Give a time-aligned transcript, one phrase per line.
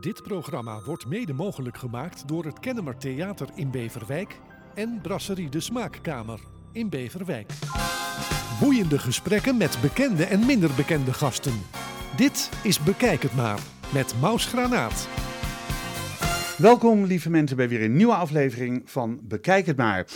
[0.00, 4.40] Dit programma wordt mede mogelijk gemaakt door het Kennemer Theater in Beverwijk
[4.74, 6.40] en Brasserie de Smaakkamer
[6.72, 7.52] in Beverwijk.
[8.60, 11.52] Boeiende gesprekken met bekende en minder bekende gasten.
[12.16, 13.58] Dit is Bekijk het maar
[13.92, 15.08] met Maus Granaat.
[16.58, 20.06] Welkom lieve mensen bij weer een nieuwe aflevering van Bekijk het maar.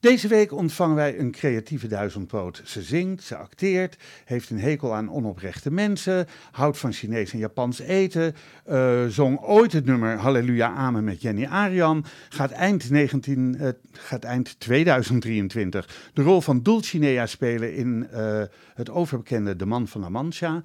[0.00, 2.62] Deze week ontvangen wij een creatieve duizendpoot.
[2.64, 7.78] Ze zingt, ze acteert, heeft een hekel aan onoprechte mensen, houdt van Chinees en Japans
[7.78, 8.34] eten,
[8.68, 14.24] uh, zong ooit het nummer Halleluja Amen met Jenny Arian, gaat eind, 19, uh, gaat
[14.24, 18.42] eind 2023 de rol van Dulcinea spelen in uh,
[18.74, 20.62] het overbekende De Man van La Mancha,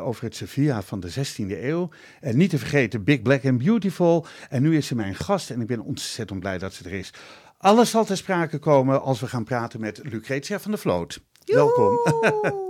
[0.00, 1.88] over het Sevilla van de 16e eeuw.
[2.20, 4.26] En niet te vergeten Big Black and Beautiful.
[4.48, 7.12] En nu is ze mijn gast en ik ben ontzettend blij dat ze er is.
[7.58, 11.20] Alles zal ter sprake komen als we gaan praten met Lucretia van der Vloot.
[11.44, 11.96] Welkom.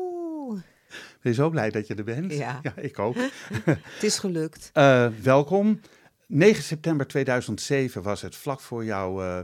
[1.23, 2.33] Ben je zo blij dat je er bent?
[2.33, 2.59] Ja.
[2.63, 3.17] ja ik ook.
[3.95, 4.71] het is gelukt.
[4.75, 5.81] Uh, welkom.
[6.27, 9.39] 9 september 2007 was het vlak voor jouw uh,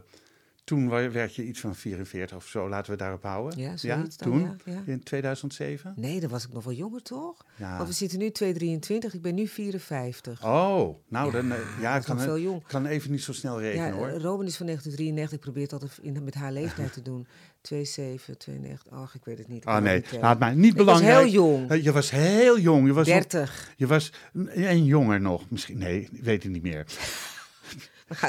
[0.64, 3.58] toen werd je iets van 44 of zo, laten we daarop houden.
[3.58, 4.82] Ja, zoiets ja, toen, ja, ja.
[4.86, 5.92] in 2007?
[5.96, 7.44] Nee, dan was ik nog wel jonger, toch?
[7.56, 7.86] Ja.
[7.86, 10.44] We zitten nu 223, ik ben nu 54.
[10.44, 12.66] Oh, nou dan, ja, ik kan, veel jong.
[12.66, 14.08] kan even niet zo snel rekenen ja, hoor.
[14.08, 17.26] Robin is van 1993, ik probeer het altijd in, met haar leeftijd te doen.
[17.62, 19.64] 27, 92, ach, ik weet het niet.
[19.64, 21.10] Ah nee, laat maar niet belangrijk.
[21.10, 21.82] Je was heel jong.
[21.82, 22.86] Je was heel jong.
[22.86, 23.40] Je was 30.
[23.40, 24.12] Nog, je was
[24.54, 26.86] en jonger nog, misschien, nee, weet het niet meer.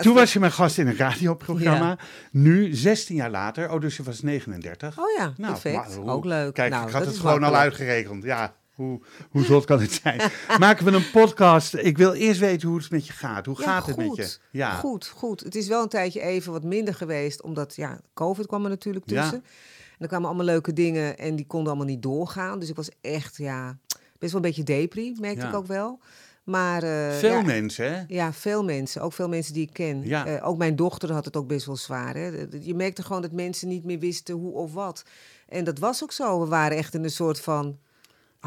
[0.02, 1.88] Toen was je mijn gast in een radioprogramma.
[1.88, 1.98] Ja.
[2.32, 3.72] Nu, 16 jaar later.
[3.72, 5.00] Oh, dus je was 39.
[5.00, 5.96] Oh ja, nou, perfect.
[5.96, 6.54] Hoe, Ook leuk.
[6.54, 8.24] Kijk, nou, ik had het gewoon al uitgerekend.
[8.24, 10.22] Ja, hoe, hoe zot kan het zijn?
[10.60, 11.74] Maken we een podcast.
[11.74, 13.46] Ik wil eerst weten hoe het met je gaat.
[13.46, 14.38] Hoe ja, gaat goed, het met je?
[14.52, 15.40] Ja, goed, goed.
[15.40, 17.42] Het is wel een tijdje even wat minder geweest.
[17.42, 19.42] Omdat, ja, COVID kwam er natuurlijk tussen.
[19.44, 19.50] Ja.
[19.92, 22.60] En er kwamen allemaal leuke dingen en die konden allemaal niet doorgaan.
[22.60, 23.78] Dus ik was echt, ja,
[24.20, 26.00] best wel een beetje depri, merkte ik ook wel.
[26.46, 28.04] Maar, uh, veel ja, mensen, hè?
[28.08, 29.02] Ja, veel mensen.
[29.02, 30.04] Ook veel mensen die ik ken.
[30.04, 30.28] Ja.
[30.28, 32.16] Uh, ook mijn dochter had het ook best wel zwaar.
[32.16, 32.48] Hè?
[32.60, 35.04] Je merkte gewoon dat mensen niet meer wisten hoe of wat.
[35.48, 36.40] En dat was ook zo.
[36.40, 37.80] We waren echt in een soort van...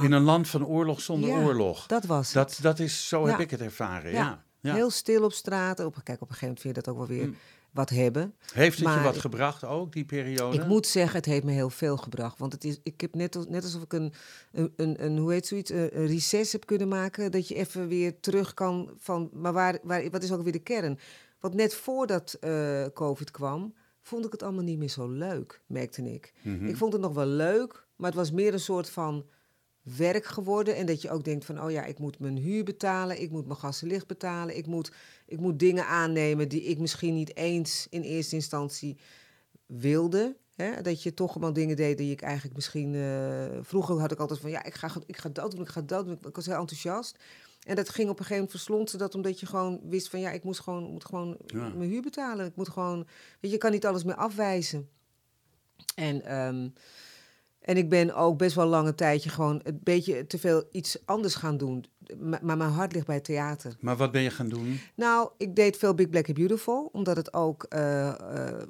[0.02, 1.86] In een land van oorlog zonder ja, oorlog.
[1.86, 2.62] dat was dat, het.
[2.62, 4.44] Dat is, zo heb ik het ervaren, ja.
[4.60, 4.74] ja.
[4.74, 5.80] Heel stil op straat.
[5.80, 7.36] Op, kijk, op een gegeven moment vind je dat ook wel weer Mm.
[7.78, 8.34] Wat hebben.
[8.52, 10.56] Heeft het je wat ik- gebracht ook, die periode?
[10.56, 12.38] Ik moet zeggen, het heeft me heel veel gebracht.
[12.38, 14.12] Want het is, ik heb net, als- net alsof ik een,
[14.52, 17.30] een, een, een hoe heet zoiets, een, een recess heb kunnen maken.
[17.30, 20.58] Dat je even weer terug kan van, maar waar, waar, wat is ook weer de
[20.58, 20.98] kern?
[21.40, 26.02] Want net voordat eh, COVID kwam, vond ik het allemaal niet meer zo leuk, merkte
[26.12, 26.32] ik.
[26.42, 26.66] Mhm.
[26.66, 29.26] Ik vond het nog wel leuk, maar het was meer een soort van
[29.96, 30.76] werk geworden.
[30.76, 33.46] En dat je ook denkt van, oh ja, ik moet mijn huur betalen, ik moet
[33.46, 34.92] mijn gas en licht betalen, ik moet,
[35.26, 38.96] ik moet dingen aannemen die ik misschien niet eens in eerste instantie
[39.66, 40.36] wilde.
[40.54, 40.82] Hè?
[40.82, 42.94] Dat je toch allemaal dingen deed die ik eigenlijk misschien...
[42.94, 45.80] eh, vroeger had ik altijd van, ja, ik ga, ik ga dat doen, ik ga
[45.82, 46.18] dat doen.
[46.26, 47.18] Ik was heel enthousiast.
[47.62, 50.20] En dat ging op een gegeven moment verslond ze dat omdat je gewoon wist van,
[50.20, 51.68] ja, ik moest gewoon, moet gewoon Ja.
[51.68, 52.46] mijn huur betalen.
[52.46, 53.06] Ik moet gewoon, weet
[53.40, 54.88] je, je kan niet alles meer afwijzen.
[55.94, 56.68] En, ehm,
[57.68, 60.98] en ik ben ook best wel lang een tijdje gewoon een beetje te veel iets
[61.04, 61.84] anders gaan doen.
[62.18, 63.76] Maar, maar mijn hart ligt bij theater.
[63.80, 64.80] Maar wat ben je gaan doen?
[64.94, 68.62] Nou, ik deed veel Big Black and Beautiful, omdat het ook eh, eh,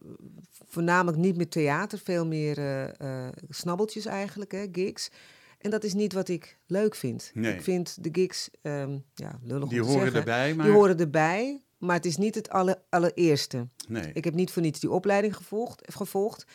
[0.67, 5.11] voornamelijk niet meer theater, veel meer eh, snabbeltjes eigenlijk, hè, gigs.
[5.59, 7.31] En dat is niet wat ik leuk vind.
[7.35, 7.55] Nee.
[7.55, 10.67] Ik vind de gigs, ehm, ja, lullig Die horen zeggen, erbij, maar...
[10.67, 13.69] die horen erbij, maar het is niet het aller, allereerste.
[13.89, 14.11] Nee.
[14.13, 15.93] Ik heb niet voor niets die opleiding gevolgd.
[15.93, 16.47] gevolgd.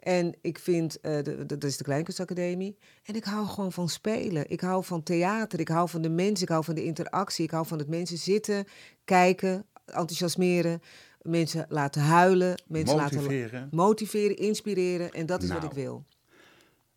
[0.00, 2.76] En ik vind, eh, de, de- dat is de Kleinkunstacademie.
[3.04, 4.50] En ik hou gewoon van spelen.
[4.50, 5.60] Ik hou van theater.
[5.60, 6.42] Ik hou van de mensen.
[6.42, 7.44] Ik hou van de interactie.
[7.44, 8.64] Ik hou van dat mensen zitten,
[9.04, 10.80] kijken, enthousiasmeren.
[11.22, 12.62] Mensen laten huilen.
[12.66, 13.68] Mensen laten Motiveren.
[13.70, 15.12] motiveren, inspireren.
[15.12, 16.04] En dat is wat Nou, ik wil.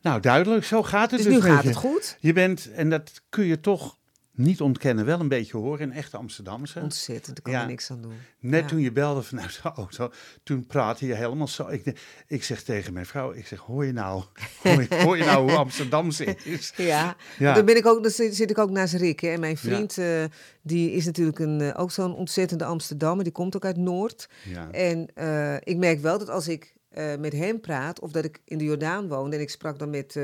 [0.01, 2.17] Nou, duidelijk, zo gaat het Dus dus nu gaat het goed.
[2.19, 3.97] Je bent, en dat kun je toch
[4.35, 6.79] niet ontkennen, wel een beetje horen, een echte Amsterdamse.
[6.79, 7.35] Ontzettend.
[7.35, 7.61] Daar kan Ja.
[7.61, 8.13] er niks aan doen.
[8.39, 8.67] Net Ja.
[8.67, 10.11] toen je belde vanuit de auto,
[10.43, 11.67] toen praatte je helemaal zo.
[11.67, 14.23] Ik, ik zeg tegen mijn vrouw, ik zeg, hoor je nou,
[14.63, 16.73] hoor je, hoor je nou hoe Amsterdam ze is?
[16.77, 17.53] Ja, Ja.
[17.53, 19.19] dan ben ik ook, dan zit, zit ik ook naast Rick.
[19.19, 19.27] Hè.
[19.29, 20.23] En mijn vriend, eh,
[20.61, 23.23] die is natuurlijk een, eh, ook zo'n ontzettende Amsterdammer.
[23.23, 24.29] Die komt ook uit Noord.
[24.49, 24.71] Ja.
[24.71, 28.39] En eh, ik merk wel dat als ik eh, met hem praat, of dat ik
[28.45, 30.23] in de Jordaan woonde en ik sprak dan met eh,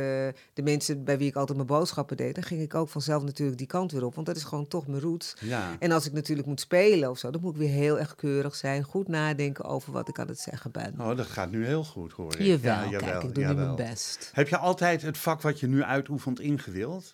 [0.53, 3.57] de mensen bij wie ik altijd mijn boodschappen deed, dan ging ik ook vanzelf natuurlijk
[3.57, 5.35] die kant weer op, want dat is gewoon toch mijn roots.
[5.39, 5.75] Ja.
[5.79, 8.55] En als ik natuurlijk moet spelen of zo, dan moet ik weer heel erg keurig
[8.55, 10.95] zijn, goed nadenken over wat ik aan het zeggen ben.
[10.99, 12.41] Oh, dat gaat nu heel goed, hoor ik.
[12.45, 13.75] jawel, Ja, kijk, ik doe nu jawel.
[13.75, 14.29] mijn best.
[14.33, 17.13] Heb je altijd het vak wat je nu uitoefent ingewild?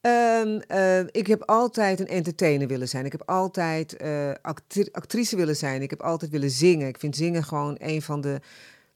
[0.00, 3.04] Ehm, eh, ik heb altijd een entertainer willen zijn.
[3.04, 3.96] Ik heb altijd
[4.42, 5.82] actri- actrice willen zijn.
[5.82, 6.88] Ik heb altijd willen zingen.
[6.88, 8.40] Ik vind zingen gewoon een van de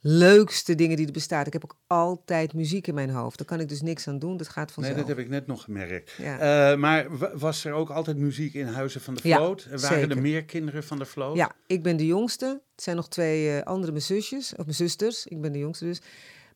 [0.06, 1.47] leukste dingen die er bestaan.
[1.47, 3.39] Ik heb ook altijd muziek in mijn hoofd.
[3.39, 4.37] Daar kan ik dus niks aan doen.
[4.37, 4.97] Dat gaat vanzelf.
[4.97, 6.11] Nee, dat heb ik net nog gemerkt.
[6.19, 6.39] Ja.
[6.73, 9.62] Eh, maar wa- was er ook altijd muziek in Huizen van de Ja, Vloot?
[9.71, 10.11] En waren zeker.
[10.17, 11.37] er meer kinderen van de Vloot?
[11.37, 12.47] Ja, ik ben de jongste.
[12.75, 15.27] Het zijn nog twee eh, andere mijn zusjes, of mijn zusters.
[15.27, 16.01] Ik ben de jongste dus.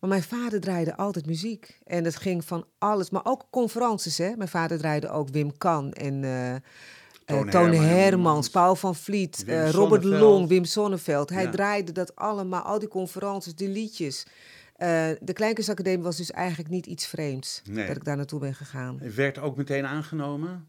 [0.00, 1.78] Maar mijn vader draaide altijd muziek.
[1.84, 4.18] En dat ging van alles, maar ook conferences.
[4.18, 4.32] Hè?
[4.36, 6.54] Mijn vader draaide ook Wim Kan en eh,
[7.28, 10.04] Toon Toon Herman, Hermans, Paul van Vliet, eh, Robert.
[10.04, 11.30] Long, Wim Sonneveld.
[11.30, 11.50] Hij Ja.
[11.50, 14.26] draaide dat allemaal, al die conferences, die liedjes.
[14.76, 17.86] Eh, de Kleinkunstacademie was dus eigenlijk niet iets vreemds Nee.
[17.86, 18.98] dat ik daar naartoe ben gegaan.
[19.14, 20.66] Werd ook meteen aangenomen?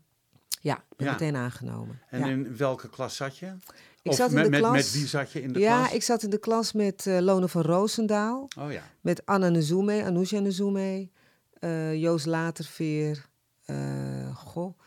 [0.62, 1.12] Ja, Ja.
[1.12, 2.00] meteen aangenomen.
[2.10, 2.26] En ja.
[2.28, 3.46] in welke klas zat je?
[4.02, 4.72] Ik Of zat in met, de met, klas.
[4.74, 5.94] met wie zat je in de ja, klas?
[5.94, 8.48] ik zat in de klas met eh, Lone van Roosendaal.
[8.60, 8.82] Oh ja.
[9.02, 11.10] Met Anna Nezume, Anousha Nezume,
[11.60, 13.26] eh Joost Laterveer,
[13.66, 14.78] eh goh.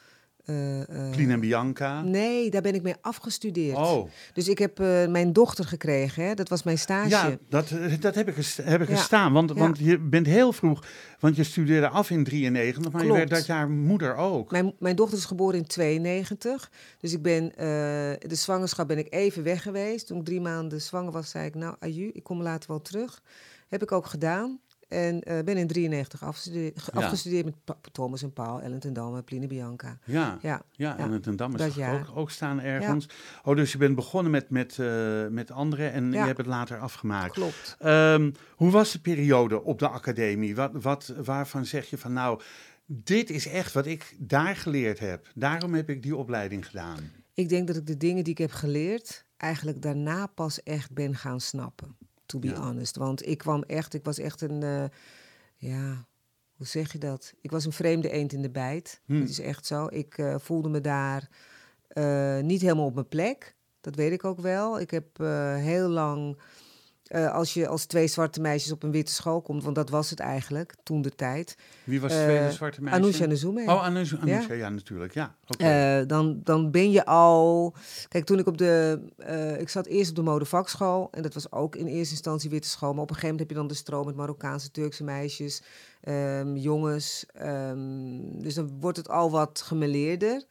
[0.44, 2.00] Eh, eh, en Bianca.
[2.02, 3.76] Nee, daar ben ik mee afgestudeerd.
[3.76, 6.34] Oh, Dus ik heb eh, mijn dochter gekregen, hè?
[6.34, 7.08] dat was mijn stage.
[7.08, 8.96] ja, dat, eh, dat heb ik, heb ik Ja.
[8.96, 9.32] gestaan.
[9.32, 9.54] Want, Ja.
[9.56, 10.84] want je bent heel vroeg,
[11.20, 14.50] want je studeerde af in 93, maar je werd dat jaar moeder ook.
[14.50, 16.70] Mijn, mijn dochter is geboren in 92.
[16.98, 17.58] Dus ik ben, eh,
[18.28, 20.06] de zwangerschap ben ik even weg geweest.
[20.06, 23.22] Toen ik drie maanden zwanger was, zei ik, nou, aju, ik kom later wel terug.
[23.68, 24.60] Heb ik ook gedaan.
[24.92, 27.00] En eh, ben in 93 afgestudeerd, ge- Ja.
[27.04, 29.98] afgestudeerd met Pa- Thomas en Paul, Ellen ten Dam en Pline Bianca.
[30.04, 31.12] Ja, Ja, ja, en ja.
[31.12, 33.06] het en Dam is ook, ook staan ergens.
[33.44, 36.20] Oh, dus je bent begonnen met, met, eh, met anderen en Ja.
[36.20, 37.32] je hebt het later afgemaakt.
[37.32, 37.76] klopt.
[37.78, 40.54] Ehm, hoe was de periode op de academie?
[40.54, 42.40] Wat, wat, waarvan zeg je van nou,
[42.86, 45.26] dit is echt wat ik daar geleerd heb.
[45.34, 46.98] Daarom heb ik die opleiding gedaan.
[47.34, 51.14] Ik denk dat ik de dingen die ik heb geleerd, eigenlijk daarna pas echt ben
[51.16, 51.96] gaan snappen.
[52.26, 52.54] To be Ja.
[52.60, 52.96] honest.
[52.96, 54.84] Want ik kwam echt, ik was echt een, eh,
[55.56, 56.06] ja,
[56.52, 57.32] hoe zeg je dat?
[57.40, 59.00] Ik was een vreemde eend in de bijt.
[59.04, 59.20] Hmm.
[59.20, 59.86] Dat is echt zo.
[59.90, 61.28] Ik eh, voelde me daar
[61.88, 63.54] eh, niet helemaal op mijn plek.
[63.80, 64.80] Dat weet ik ook wel.
[64.80, 65.18] Ik heb
[65.56, 66.38] heel lang,
[67.12, 70.10] eh, als je als twee zwarte meisjes op een witte school komt, want dat was
[70.10, 71.56] het eigenlijk, toen de tijd.
[71.84, 72.98] Wie was de Eh, tweede zwarte meisje?
[73.00, 73.62] Anousha Nezume.
[73.62, 74.68] Oh, Anousha, Anousha, ja.
[74.68, 75.14] natuurlijk.
[75.14, 75.34] Ja.
[75.58, 77.74] Eh, dan, dan ben je al.
[78.08, 79.00] Kijk, toen ik op de.
[79.58, 81.08] ik zat eerst op de modevakschool.
[81.10, 82.92] En dat was ook in eerste instantie witte school.
[82.92, 85.62] Maar op een gegeven moment heb je dan de stroom met Marokkaanse, Turkse meisjes,
[86.00, 87.26] ehm, jongens.
[87.34, 90.42] ehm, dus dan wordt het al wat gemeleerder.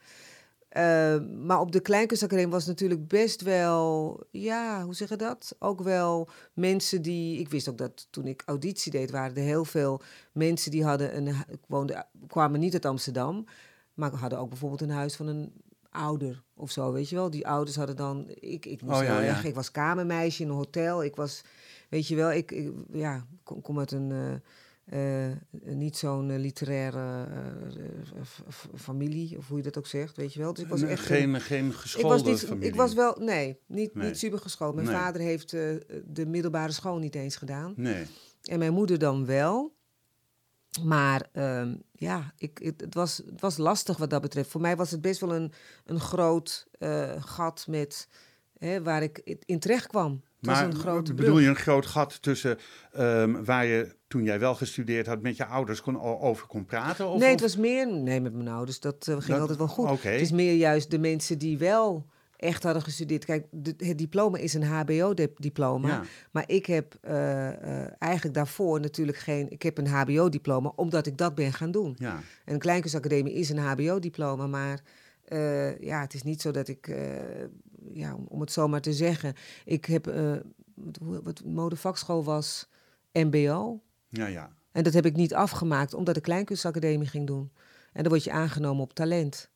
[0.71, 5.55] Eh, maar op de Kleinkunstacademie was natuurlijk best wel, ja, hoe zeg je dat?
[5.59, 9.65] Ook wel mensen die, ik wist ook dat toen ik auditie deed, waren er heel
[9.65, 10.01] veel
[10.31, 11.35] mensen die hadden een,
[11.67, 13.45] woonden, kwamen niet uit Amsterdam,
[13.93, 15.53] maar hadden ook bijvoorbeeld een huis van een
[15.89, 17.29] ouder of zo, weet je wel?
[17.29, 21.03] Die ouders hadden dan, ik, ik moest Oh, ja, ik was kamermeisje in een hotel,
[21.03, 21.41] ik was,
[21.89, 24.33] weet je wel, ik, ik ja, kom, kom uit een, eh,
[25.65, 27.79] niet zo'n eh, literaire eh,
[28.15, 28.21] eh,
[28.75, 30.53] familie, of hoe je dat ook zegt, weet je wel.
[30.53, 32.67] Dus ik was echt een- geen, geen ik geschoolde was, niet, familie.
[32.69, 34.07] ik was wel, nee, niet, Nee.
[34.07, 34.75] niet super geschoold.
[34.75, 34.95] Mijn Nee.
[34.95, 35.61] vader heeft eh,
[36.05, 37.73] de middelbare school niet eens gedaan.
[37.75, 38.05] Nee.
[38.43, 39.73] En mijn moeder dan wel.
[40.83, 44.49] Maar ehm, ja, ik, het, het was, het was lastig wat dat betreft.
[44.49, 45.51] Voor mij was het best wel een,
[45.85, 48.07] een groot eh, gat met,
[48.57, 50.21] hè, waar ik in terecht kwam.
[50.41, 52.57] Het Maar een grote bedoel je een groot gat tussen
[52.91, 57.07] ehm, waar je toen jij wel gestudeerd had met je ouders kon, over kon praten?
[57.07, 57.87] Of, nee, het was meer...
[57.93, 60.03] Nee, met mijn ouders, dat eh, ging Dat- altijd wel goed.
[60.03, 62.05] Het is meer juist de mensen die wel
[62.37, 63.25] echt hadden gestudeerd.
[63.25, 65.87] Kijk, de- het diploma is een HBO-diploma.
[65.87, 66.01] Ja.
[66.31, 67.47] Maar ik heb eh,
[67.83, 69.49] eh, eigenlijk daarvoor natuurlijk geen...
[69.51, 71.95] Ik heb een HBO-diploma, omdat ik dat ben gaan doen.
[71.99, 72.19] Ja.
[72.45, 74.79] En een kleinkunstacademie is een HBO-diploma, maar
[75.79, 76.87] ja, het is niet zo dat ik,
[77.93, 79.33] ja, om, om het zo maar te zeggen,
[79.65, 80.31] ik heb, eh,
[80.99, 82.67] wat, modevakschool was
[83.13, 83.81] MBO.
[84.09, 84.49] Ja, ja.
[84.71, 87.51] En dat heb ik niet afgemaakt, omdat ik kleinkunstacademie ging doen.
[87.93, 89.49] En dan word je aangenomen op talent.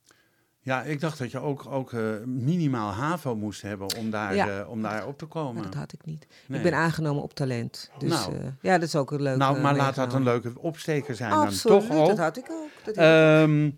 [0.59, 4.59] Ja, ik dacht dat je ook, ook eh, minimaal HAVO moest hebben om daar, Ja.
[4.61, 5.53] eh, om daar op te komen.
[5.53, 6.27] Maar dat had ik niet.
[6.47, 6.57] Nee.
[6.57, 7.89] Ik ben aangenomen op talent.
[7.97, 8.33] Dus Nou.
[8.61, 9.37] ja, dat is ook een leuk.
[9.37, 12.07] nou, maar laat dat een leuke opsteker zijn Absoluut, dan toch ook.
[12.07, 12.69] dat had ik ook.
[12.83, 13.71] Dat ik ook.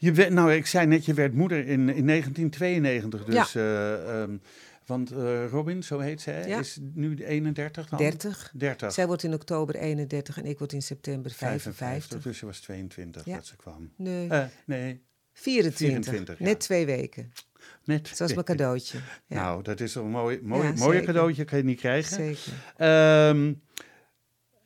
[0.00, 3.24] Je werd, nou, ik zei net, je werd moeder in, in 1992.
[3.24, 4.36] Dus, eh, ehm,
[4.86, 6.58] want eh, Robin, zo heet zij, Ja.
[6.58, 7.98] is nu 31 dan?
[7.98, 8.50] 30.
[8.54, 8.92] 30.
[8.92, 12.22] Zij wordt in oktober 31 en ik word in september 55.
[12.22, 13.34] Dus je was 22 Ja.
[13.34, 13.90] dat ze kwam.
[13.96, 15.02] Nee, Eh, nee,
[15.32, 15.78] 24.
[15.78, 16.44] 24, ja.
[16.44, 17.32] Net twee weken.
[17.84, 18.18] net.
[18.18, 18.98] Was mijn cadeautje.
[19.26, 21.04] Ja, Nou, dat is een mooi, mooi, Ja, zeker.
[21.04, 22.16] cadeautje, kan je niet krijgen.
[22.16, 22.52] zeker.
[22.76, 23.52] Ehm,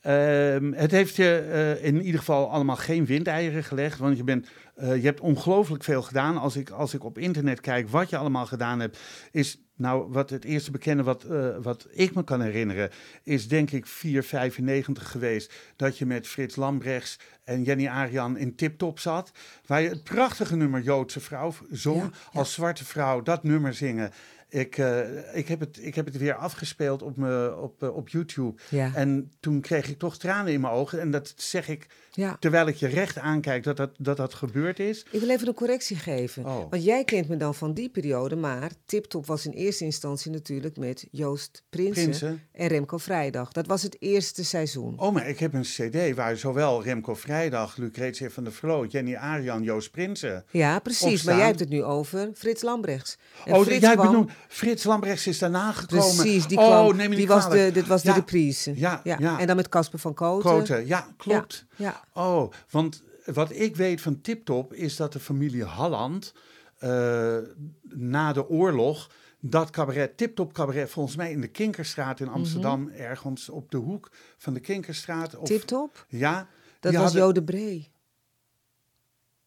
[0.02, 4.48] ehm, het heeft je eh, in ieder geval allemaal geen windeieren gelegd, want je, bent,
[4.74, 6.36] eh, je hebt ongelooflijk veel gedaan.
[6.36, 8.98] Als ik, als ik op internet kijk wat je allemaal gedaan hebt,
[9.30, 12.90] is nou wat het eerste bekende wat, eh, wat ik me kan herinneren,
[13.22, 18.98] is denk ik 495 geweest dat je met Frits Lambrechts en Jenny Arian in Tiptop
[18.98, 19.32] zat,
[19.66, 22.38] waar je het prachtige nummer Joodse vrouw zong, Ja, ja.
[22.38, 24.10] als zwarte vrouw dat nummer zingen.
[24.52, 28.08] Ik, eh, ik, heb het, ik heb het weer afgespeeld op, me, op, eh, op
[28.08, 28.60] YouTube.
[28.68, 28.90] Ja.
[28.94, 31.00] En toen kreeg ik toch tranen in mijn ogen.
[31.00, 32.36] En dat zeg ik ja.
[32.40, 35.06] terwijl ik je recht aankijk dat dat, dat, dat gebeurd is.
[35.10, 36.44] Ik wil even een correctie geven.
[36.46, 36.70] Oh.
[36.70, 40.76] Want jij kent me dan van die periode, maar Tiptop was in eerste instantie natuurlijk
[40.76, 42.42] met Joost Prinsen, Prinsen.
[42.52, 43.52] en Remco Vrijdag.
[43.52, 44.94] Dat was het eerste seizoen.
[44.98, 49.14] Oh, maar ik heb een cd waar zowel Remco Vrijdag, Lucretia van der Vloot, Jenny
[49.14, 50.44] Arian, Joost Prinsen.
[50.50, 51.02] Ja, precies.
[51.02, 51.26] opstaan.
[51.26, 53.18] Maar jij hebt het nu over Frits Lambrechts.
[53.44, 56.16] En oh, Frits jij kwam- benoemt, Frits Lambrechts is daarna gekomen.
[56.16, 56.86] Precies, die oh, kwam.
[56.86, 58.72] neem me niet die was de, dit was de Ja, reprise.
[58.76, 59.38] Ja, ja.
[59.38, 60.50] En dan met Casper van Koten.
[60.50, 61.66] Koten, ja, klopt.
[61.82, 62.04] Ja.
[62.12, 66.34] Oh, want wat ik weet van Tiptop is dat de familie Halland
[66.78, 67.38] eh,
[67.82, 69.10] na de oorlog
[69.40, 74.10] dat cabaret, Tiptop cabaret, volgens mij in de Kinkerstraat in Amsterdam, ergens op de hoek
[74.36, 75.36] van de Kinkerstraat.
[75.36, 76.06] Of, Tiptop.
[76.08, 76.48] Ja.
[76.80, 77.90] Dat was hadden- Jode Bree.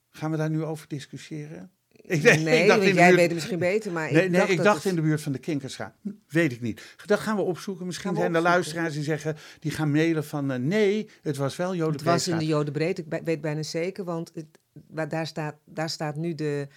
[0.10, 1.72] Gaan we daar nu over discussiëren?
[2.08, 4.40] Ik, Nee, ik dacht want jij buurt- weet het misschien beter, maar Nee, ik nee,
[4.40, 5.94] dacht ik dat dacht het- in de buurt van de Kinkerstraat.
[6.02, 6.82] Hm, Weet ik niet.
[7.06, 7.86] Dat gaan we opzoeken.
[7.86, 8.60] Misschien we zijn er opzoeken.
[8.62, 12.28] luisteraars die zeggen, die gaan mailen van eh, nee, het was wel Jode Het was
[12.28, 14.46] in de Jode Breed, ik weet bijna zeker, want het,
[14.88, 16.68] waar daar, staat, daar staat nu de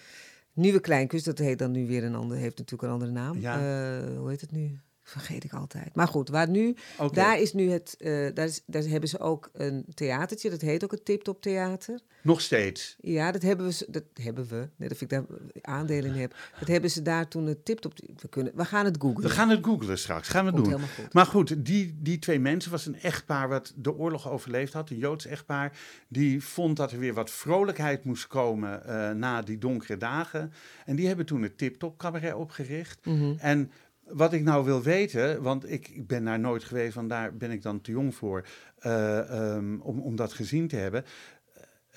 [0.53, 1.25] nieuwe Kleinkunst.
[1.25, 3.41] Dat heet dan nu weer een ander, heeft natuurlijk een andere naam.
[3.41, 3.55] Ja.
[3.55, 4.79] Eh, hoe heet het nu?
[5.09, 5.95] Vergeet ik altijd.
[5.95, 6.77] Maar goed, waar nu,
[7.13, 10.85] daar is nu het, eh, daar, is, daar hebben ze ook een theatertje, dat heet
[10.85, 12.01] ook het Tiptop Theater.
[12.23, 12.97] Nog steeds.
[13.01, 15.25] Ja, dat hebben we, dat hebben we, net of ik daar
[15.61, 16.35] aandelen in heb.
[16.59, 19.23] Dat hebben ze daar toen het Tiptop, we, kunnen, we gaan het googlen.
[19.23, 20.29] We gaan het googlen straks.
[20.29, 20.81] Gaan we Komt doen.
[20.81, 21.13] goed.
[21.13, 24.91] Maar goed, die, die twee mensen was een echtpaar wat de oorlog overleefd had.
[24.91, 25.79] Een Joods echtpaar.
[26.09, 30.53] Die vond dat er weer wat vrolijkheid moest komen eh, na die donkere dagen.
[30.85, 33.05] En die hebben toen het Tip Top Cabaret opgericht.
[33.05, 33.35] Mhm.
[33.39, 33.73] En
[34.11, 37.63] wat ik nou wil weten, want ik, ben daar nooit geweest, want daar ben ik
[37.63, 38.47] dan te jong voor
[38.79, 41.05] eh, ehm, om, om dat gezien te hebben.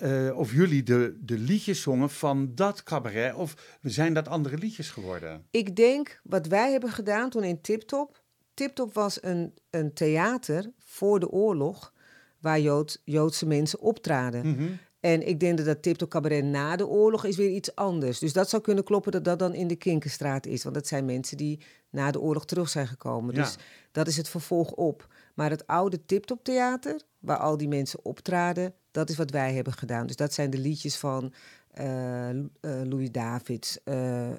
[0.02, 4.90] Eh, of jullie de, de liedjes zongen van dat cabaret, of zijn dat andere liedjes
[4.90, 5.46] geworden?
[5.52, 8.22] Ik denk wat wij hebben gedaan toen in Tiptop.
[8.54, 11.94] Tiptop was een, een theater voor de oorlog
[12.40, 14.48] waar Jood, Joodse mensen optraden.
[14.48, 14.68] Mhm.
[15.02, 18.20] En ik denk dat dat Tiptop cabaret na de oorlog is weer iets anders.
[18.20, 20.64] Dus dat zou kunnen kloppen dat dat dan in de Kinkerstraat is.
[20.64, 23.36] Want dat zijn mensen die na de oorlog terug zijn gekomen.
[23.36, 23.42] Ja.
[23.42, 23.56] Dus
[23.92, 25.08] dat is het vervolg op.
[25.36, 29.74] Maar het oude Tiptop theater, waar al die mensen optraden, dat is wat wij hebben
[29.74, 30.08] gedaan.
[30.08, 31.34] Dus dat zijn de liedjes van
[31.72, 33.84] eh, eh, Louis Davids.
[33.84, 34.30] eh,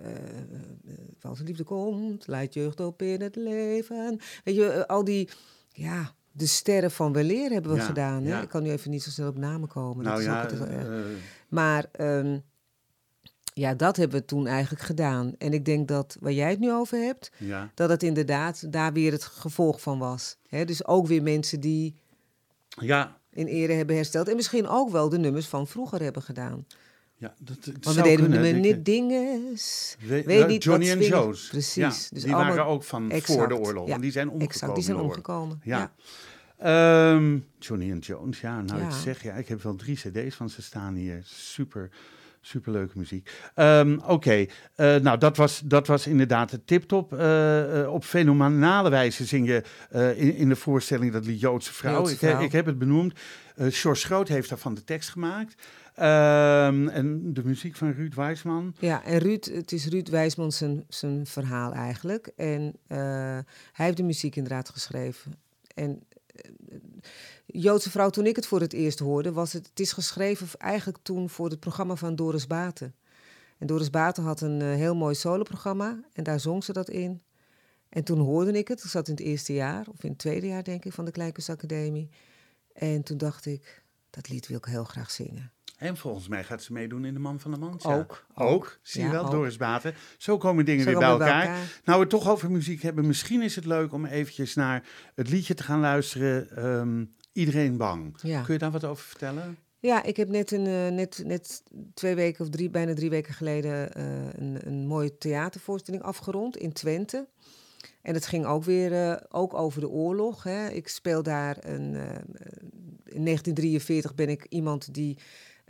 [1.20, 4.20] Als de liefde komt, leidt jeugd op in het leven.
[4.44, 5.28] Weet je, eh, al die,
[5.72, 8.22] ja, de sterren van weleer hebben we Ja, gedaan.
[8.24, 8.28] Hè?
[8.30, 8.42] ja.
[8.42, 10.04] Ik kan nu even niet zo snel op namen komen.
[10.04, 10.86] dat Nou is ook wel erg.
[10.86, 11.04] eh,
[11.48, 12.38] Maar ehm,
[13.54, 15.34] ja, dat hebben we toen eigenlijk gedaan.
[15.38, 17.30] En ik denk dat waar jij het nu over hebt,
[17.74, 20.36] dat het inderdaad daar weer het gevolg van was.
[20.48, 21.94] Hè, dus ook weer mensen die
[22.68, 24.28] ja, in ere hebben hersteld.
[24.28, 26.66] En misschien ook wel de nummers van vroeger hebben gedaan.
[27.22, 28.54] Ja, dat, dat Want we deden kunnen.
[28.54, 29.96] Ik- niet dinges.
[30.00, 31.48] We- weet ja, niet Johnny en swingen- Joe's.
[31.48, 31.74] Precies.
[31.74, 33.88] Ja, Dus die waren ook van voor de oorlog.
[33.88, 34.52] ja, en die zijn omgekomen.
[34.54, 35.60] Exact, die zijn omgekomen.
[35.64, 35.78] Ja.
[35.78, 35.90] Ja.
[36.58, 40.50] Ehm, Johnny en Jones, ja, nou ik zeg ja, ik heb wel drie cd's van
[40.50, 41.20] ze staan hier.
[41.24, 41.90] Super,
[42.40, 43.30] super leuke muziek.
[43.54, 47.12] Ehm, Oké, eh, nou dat was, dat was inderdaad het tiptop.
[47.12, 49.62] Eh, op fenomenale wijze zing je
[50.16, 51.92] in, in de voorstelling dat lied Joodse vrouw.
[51.96, 52.40] Joodse ik, vrouw.
[52.42, 53.18] ik heb het benoemd.
[53.56, 55.54] George Groot heeft daarvan de tekst gemaakt.
[55.94, 58.74] Ehm, en de muziek van Ruud Wijsman.
[58.78, 62.26] Ja, en Ruud, het is Ruud Wijsman zijn, zijn verhaal eigenlijk.
[62.36, 62.98] En eh,
[63.72, 65.32] hij heeft de muziek inderdaad geschreven.
[65.74, 66.50] En eh,
[67.46, 70.98] Joodse vrouw, toen ik het voor het eerst hoorde, was het, het is geschreven eigenlijk
[71.02, 72.94] toen voor het programma van Doris Baten.
[73.58, 77.22] En Doris Baten had een eh, heel mooi soloprogramma en daar zong ze dat in.
[77.88, 80.46] En toen hoorde ik het, ik zat in het eerste jaar, of in het tweede
[80.46, 82.08] jaar denk ik, van de Kleinkunstacademie.
[82.72, 85.52] En toen dacht ik, dat lied wil ik heel graag zingen.
[85.82, 87.84] En volgens mij gaat ze meedoen in De Man van de Mans.
[87.84, 88.78] Ook, Ook, ook.
[88.82, 89.30] zie je Ja, wel, ook.
[89.30, 89.94] Doris Baten.
[90.18, 91.26] Zo komen dingen Zo weer bij elkaar.
[91.40, 91.80] we bij elkaar.
[91.84, 93.06] Nou, we het toch over muziek hebben.
[93.06, 96.50] Misschien is het leuk om eventjes naar het liedje te gaan luisteren.
[96.56, 98.16] ehm, Iedereen bang.
[98.22, 98.42] Ja.
[98.42, 99.56] Kun je daar wat over vertellen?
[99.78, 101.62] Ja, ik heb net, een, eh, net, net
[101.94, 106.72] twee weken of drie, bijna drie weken geleden eh, een, een mooie theatervoorstelling afgerond in
[106.72, 107.28] Twente.
[108.02, 110.42] En het ging ook weer eh, ook over de oorlog.
[110.42, 110.68] Hè.
[110.68, 111.94] Ik speel daar een.
[113.04, 115.18] in 1943 ben ik iemand die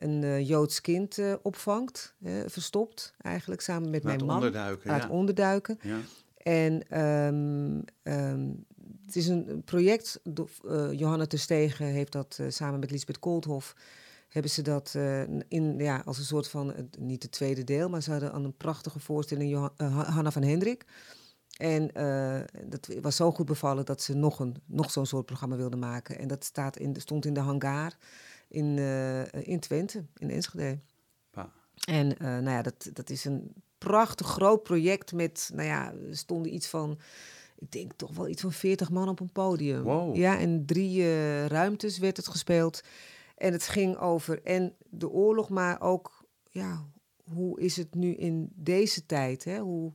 [0.03, 2.15] een eh, Joods kind eh, opvangt,
[2.47, 4.37] verstopt eigenlijk samen met Laat mijn man.
[4.37, 4.91] onderduiken.
[4.91, 5.09] Laat Ja.
[5.09, 5.79] onderduiken.
[5.83, 5.99] ja.
[6.37, 8.49] En ehm, ehm,
[9.07, 10.21] het is een project,
[10.69, 13.77] eh, Johanna Terstegen heeft dat samen met Lisbeth Koolthof,
[14.29, 14.95] hebben ze dat
[15.49, 18.57] in, ja, als een soort van, niet het tweede deel, maar ze hadden aan een
[18.57, 20.85] prachtige voorstelling, Johan, Ha- Hanna van Hendrik.
[21.59, 21.91] En
[22.67, 26.19] dat was zo goed bevallen dat ze nog, een, nog zo'n soort programma wilden maken.
[26.19, 27.97] En dat staat in, stond in de hangar
[28.53, 30.79] in, eh, in Twente, in Enschede.
[31.31, 31.53] Pa.
[31.85, 36.17] En eh, nou ja, dat, dat is een prachtig groot project met, nou ja, er
[36.17, 36.99] stonden iets van,
[37.57, 39.83] ik denk toch wel iets van 40 man op een podium.
[39.83, 40.17] Wow.
[40.17, 42.81] Ja, en drie eh, ruimtes werd het gespeeld.
[43.37, 46.87] En het ging over en de oorlog, maar ook, ja,
[47.25, 49.45] hoe is het nu in deze tijd?
[49.45, 49.59] Hè?
[49.59, 49.93] Hoe,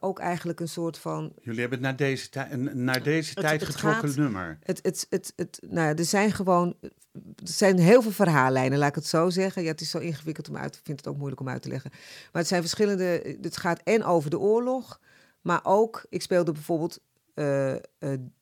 [0.00, 2.28] ook eigenlijk een soort van Jullie hebben het naar deze,
[2.74, 4.58] naar deze Het- tijd het getrokken gaat- nummer.
[4.62, 6.74] Het, het, het, het, nou, ja, er zijn gewoon
[7.12, 9.62] er zijn heel veel verhaallijnen, laat ik het zo zeggen.
[9.62, 11.68] Ja, het is zo ingewikkeld om uit, ik vind het ook moeilijk om uit te
[11.68, 11.90] leggen.
[11.92, 13.36] Maar het zijn verschillende.
[13.40, 15.00] Het gaat en over de oorlog,
[15.40, 16.06] maar ook.
[16.08, 17.00] Ik speelde bijvoorbeeld
[17.34, 17.74] eh,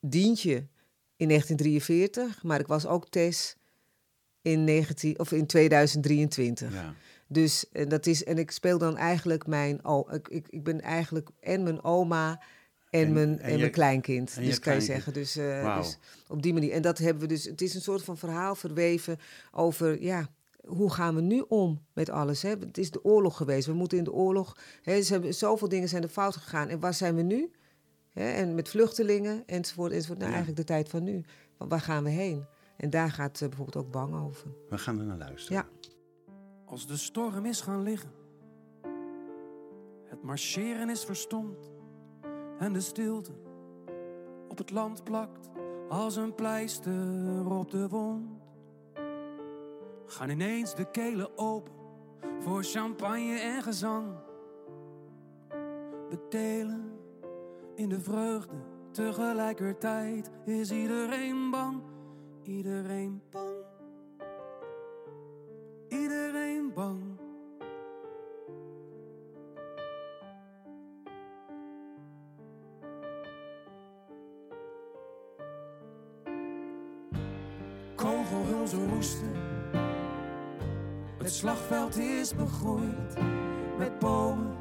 [0.01, 0.67] Dientje
[1.17, 3.57] in 1943, maar ik was ook Tess
[4.43, 6.73] in, 19, of in 2023.
[6.73, 6.95] Ja.
[7.33, 10.81] Dus en dat is, en ik speel dan eigenlijk mijn, oh, ik, ik, ik ben
[10.81, 12.31] eigenlijk en mijn oma
[12.91, 14.35] en, En- mijn, en en, je- mijn kleinkind.
[14.37, 15.13] en je dus kan je zeggen.
[15.13, 16.73] Dus, eh, dus op die manier.
[16.73, 19.19] En dat hebben we dus, het is een soort van verhaal verweven
[19.53, 20.29] over, ja,
[20.67, 22.43] hoe gaan we nu om met alles?
[22.43, 22.51] Hè?
[22.51, 23.67] Het is de oorlog geweest.
[23.67, 24.57] We moeten in de oorlog.
[24.83, 26.69] Hè, ze hebben, zoveel dingen zijn er fout gegaan.
[26.69, 27.51] En waar zijn we nu?
[28.13, 28.31] Hè?
[28.31, 29.93] En met vluchtelingen enzovoort.
[29.93, 30.19] enzovoort.
[30.19, 30.37] Nou, Ja.
[30.37, 31.25] eigenlijk de tijd van nu.
[31.57, 32.45] Wa- Waar gaan we heen?
[32.77, 34.47] En daar gaat bijvoorbeeld ook bang over.
[34.69, 35.57] We gaan er naar luisteren.
[35.57, 35.80] Ja.
[36.71, 38.11] Als de storm is gaan liggen,
[40.05, 41.71] het marcheren is verstomd
[42.59, 43.33] en de stilte
[44.49, 45.51] op het land plakt
[45.89, 48.43] als een pleister op de wond.
[50.07, 51.73] Gaan ineens de kelen open
[52.39, 54.13] voor champagne en gezang.
[56.09, 56.99] We delen
[57.75, 58.57] in de vreugde,
[58.91, 61.83] tegelijkertijd is iedereen bang,
[62.43, 63.60] iedereen bang.
[66.75, 67.19] Bang.
[77.95, 79.33] Kogelhulzen roesten.
[81.19, 83.17] Het slagveld is begroeid
[83.79, 84.57] met bomen,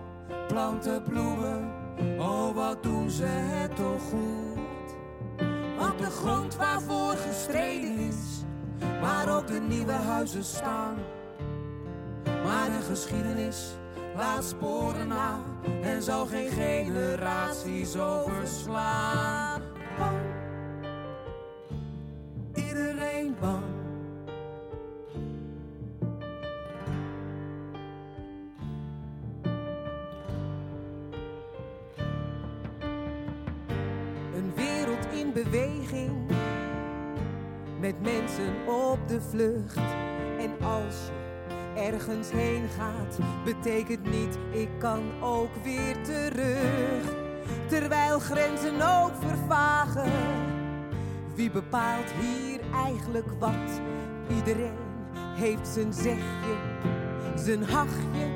[0.48, 1.72] planten, bloemen.
[2.18, 4.58] Oh, wat doen ze het toch goed.
[5.80, 8.44] Op de grond waarvoor gestreden is,
[9.02, 10.96] waar ook de nieuwe huizen staan.
[12.50, 13.68] Maar de geschiedenis
[14.16, 15.40] laat sporen na
[15.82, 19.62] en zal geen generaties overslaan.
[19.98, 20.18] Bang.
[22.54, 23.64] Iedereen bang.
[34.36, 36.12] Een wereld in beweging.
[37.80, 39.78] Met mensen op de vlucht.
[40.40, 41.29] En als je
[41.76, 47.14] ergens heen gaat, betekent niet ik kan ook weer terug.
[47.68, 50.12] Terwijl grenzen ook vervagen.
[51.36, 53.82] Wie bepaalt hier eigenlijk wat?
[54.36, 54.78] Iedereen
[55.36, 56.56] heeft zijn zegje,
[57.36, 58.28] zijn hachje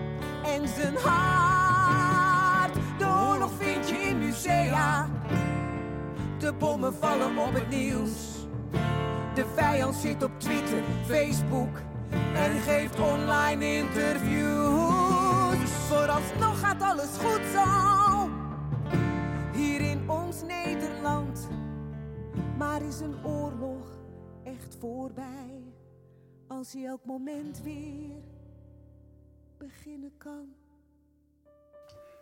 [0.43, 2.73] en zijn hart.
[2.97, 5.09] De oorlog vind je in musea.
[6.39, 8.47] De bommen vallen op het nieuws.
[9.33, 11.81] De vijand zit op Twitter, Facebook
[12.35, 15.69] en geeft online interviews.
[15.69, 18.29] Vooralsnog gaat alles goed zo.
[19.57, 21.47] Hier in ons Nederland.
[22.57, 23.87] Maar is een oorlog
[24.43, 25.61] echt voorbij?
[26.47, 28.11] Als hij elk moment weer
[29.57, 30.45] beginnen kan.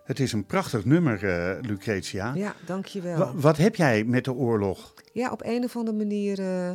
[0.03, 2.33] Het is een prachtig nummer, eh, Lucretia.
[2.33, 3.17] Ja, dankjewel.
[3.17, 4.93] Wa- wat heb jij met de oorlog?
[5.13, 6.71] Ja, op een of andere manier eh,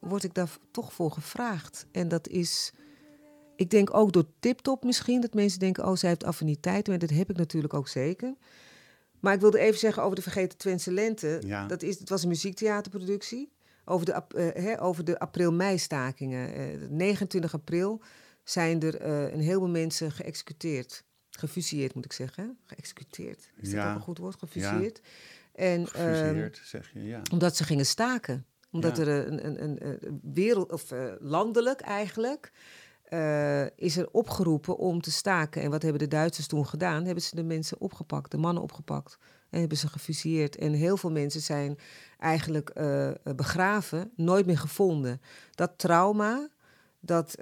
[0.00, 1.86] word ik daar toch voor gevraagd.
[1.92, 2.72] En dat is,
[3.56, 6.86] ik denk ook door TipTop misschien, dat mensen denken, oh, zij heeft affiniteit.
[6.88, 8.34] Maar dat heb ik natuurlijk ook zeker.
[9.20, 11.40] Maar ik wilde even zeggen over de Vergeten Twentse Lente.
[11.46, 11.66] Ja.
[11.66, 13.52] Dat is, het was een muziektheaterproductie
[13.84, 14.22] over de,
[14.60, 16.54] hè, over de april-mei-stakingen.
[16.54, 18.00] Eh, 29 april
[18.44, 21.04] zijn er eh, een heleboel mensen geëxecuteerd.
[21.30, 22.58] Gefusilleerd moet ik zeggen.
[22.64, 23.50] Geëxecuteerd.
[23.56, 23.76] Is Ja.
[23.82, 24.36] dat ook een goed woord?
[24.38, 25.00] Gefusilleerd.
[25.54, 27.22] En, ehm, Gefuseerd, zeg je, ja.
[27.32, 28.46] omdat ze gingen staken.
[28.70, 29.02] Omdat Ja.
[29.02, 32.52] er een, een, een, een wereld, of eh, landelijk eigenlijk,
[33.04, 35.62] eh, is er opgeroepen om te staken.
[35.62, 37.04] En wat hebben de Duitsers toen gedaan?
[37.04, 39.18] Hebben ze de mensen opgepakt, de mannen opgepakt.
[39.50, 40.56] En hebben ze gefusilleerd.
[40.56, 41.78] En heel veel mensen zijn
[42.18, 45.20] eigenlijk eh, begraven, nooit meer gevonden.
[45.54, 46.48] Dat trauma,
[47.00, 47.34] dat,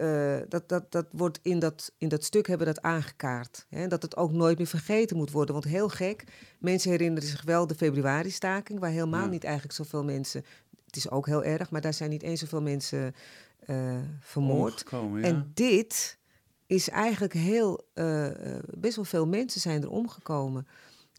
[0.49, 3.67] dat, dat, dat wordt in dat, in dat stuk hebben dat aangekaart.
[3.69, 3.87] Hè?
[3.87, 5.55] Dat het ook nooit meer vergeten moet worden.
[5.55, 6.25] Want heel gek,
[6.59, 8.81] mensen herinneren zich wel de februari-staking...
[8.81, 9.29] waar helemaal Ja.
[9.31, 10.45] niet eigenlijk zoveel mensen...
[10.95, 13.15] Het is ook heel erg, maar daar zijn niet eens zoveel mensen
[13.67, 14.85] eh, vermoord.
[14.91, 15.21] Ja.
[15.21, 16.19] En dit
[16.67, 17.87] is eigenlijk heel...
[17.95, 20.67] eh, eh, best wel veel mensen zijn er omgekomen.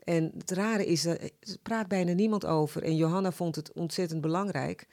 [0.03, 2.83] En het rare is, er er praat bijna niemand over.
[2.83, 4.87] En Johanna vond het ontzettend belangrijk...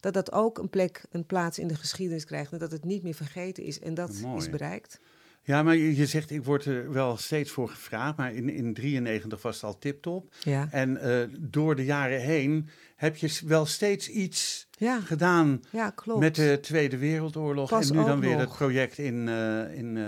[0.00, 2.52] dat dat ook een plek, een plaats in de geschiedenis krijgt...
[2.52, 3.80] en dat het niet meer vergeten is.
[3.80, 4.36] En dat Mooi.
[4.36, 5.00] is bereikt.
[5.48, 9.42] Ja, maar je, zegt, ik word er wel steeds voor gevraagd, maar in, in 93
[9.42, 10.34] was het al tip-top.
[10.42, 15.90] Ja, En eh, door de jaren heen heb je wel steeds iets ja, gedaan ja
[15.90, 16.20] klopt.
[16.20, 17.68] met de Tweede Wereldoorlog.
[17.68, 18.40] Pas en nu dan weer nog.
[18.40, 20.04] het project in, eh, in eh,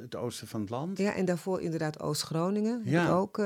[0.00, 0.98] het oosten van het land.
[0.98, 2.82] Ja, en daarvoor inderdaad Oost-Groningen.
[2.84, 3.10] Ja.
[3.10, 3.42] ook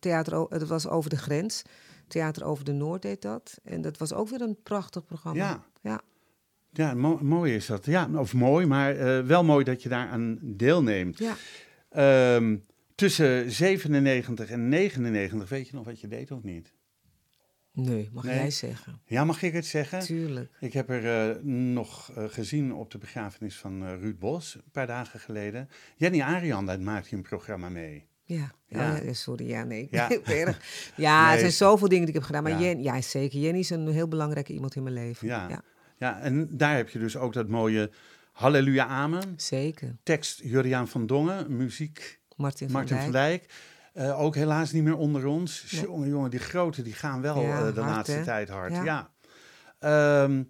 [0.00, 1.62] theater, dat was over de grens.
[2.08, 3.58] Theater over de Noord deed dat.
[3.64, 5.38] En dat was ook weer een prachtig programma.
[5.38, 5.64] Ja.
[5.80, 6.00] ja.
[6.78, 7.86] Ja, mo- mooi is dat.
[7.86, 11.18] Ja, of mooi, maar eh, wel mooi dat je daaraan deelneemt.
[11.18, 11.34] Ja.
[11.90, 12.56] Ehm,
[12.94, 16.72] tussen 97 en 99, weet je nog wat je deed of niet?
[17.72, 18.34] Nee, mag Nee.
[18.34, 19.00] jij zeggen.
[19.06, 19.98] Ja, mag ik het zeggen?
[20.00, 20.50] Tuurlijk.
[20.60, 24.86] Ik heb er eh, nog eh, gezien op de begrafenis van Ruud Bos, een paar
[24.86, 25.68] dagen geleden.
[25.96, 28.06] Jenny Arian, daar maakte je een programma mee.
[28.24, 28.52] Ja.
[28.66, 28.96] Ja.
[28.96, 29.02] Ja.
[29.02, 29.88] ja, sorry, ja, nee.
[29.90, 30.08] Ja.
[30.24, 30.60] Ja, erg.
[30.96, 31.32] ja Nee.
[31.34, 32.42] er zijn zoveel dingen die ik heb gedaan.
[32.42, 32.58] Maar Ja.
[32.60, 33.38] Jen, ja, zeker.
[33.38, 35.26] Jenny is een heel belangrijke iemand in mijn leven.
[35.26, 35.62] Ja.
[35.98, 37.90] Ja Ja, en daar heb je dus ook dat mooie
[38.32, 39.34] Halleluja Amen.
[39.36, 39.96] zeker.
[40.02, 43.54] Tekst Juriaan van Dongen, muziek Martin, Martin van van Dijk.
[43.92, 45.72] Eh, ook helaas niet meer onder ons.
[45.72, 45.82] Nee.
[45.82, 48.24] Jongen, jongen, die grote, die gaan wel Ja, eh, de hard, laatste hè?
[48.24, 48.72] tijd hard.
[48.72, 48.84] Ja.
[48.84, 49.10] Ja.
[49.78, 50.42] Ehm,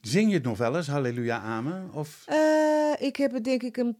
[0.00, 1.90] zing je het nog wel eens, Halleluja Amen?
[1.92, 3.96] Of, Eh, ik heb het denk ik een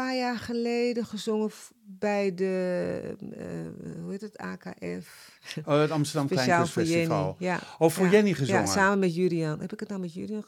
[0.00, 1.50] paar jaar geleden gezongen
[1.86, 5.38] bij de, eh, hoe heet het, AKF.
[5.64, 6.28] oh, het Amsterdam.
[6.28, 7.36] Kleinkunstfestival?
[7.38, 7.60] Ja.
[7.78, 8.10] Of voor Ja.
[8.10, 8.62] Jenny gezongen?
[8.62, 9.60] Ja, samen met Julian.
[9.60, 10.44] Heb ik het nou met Julian?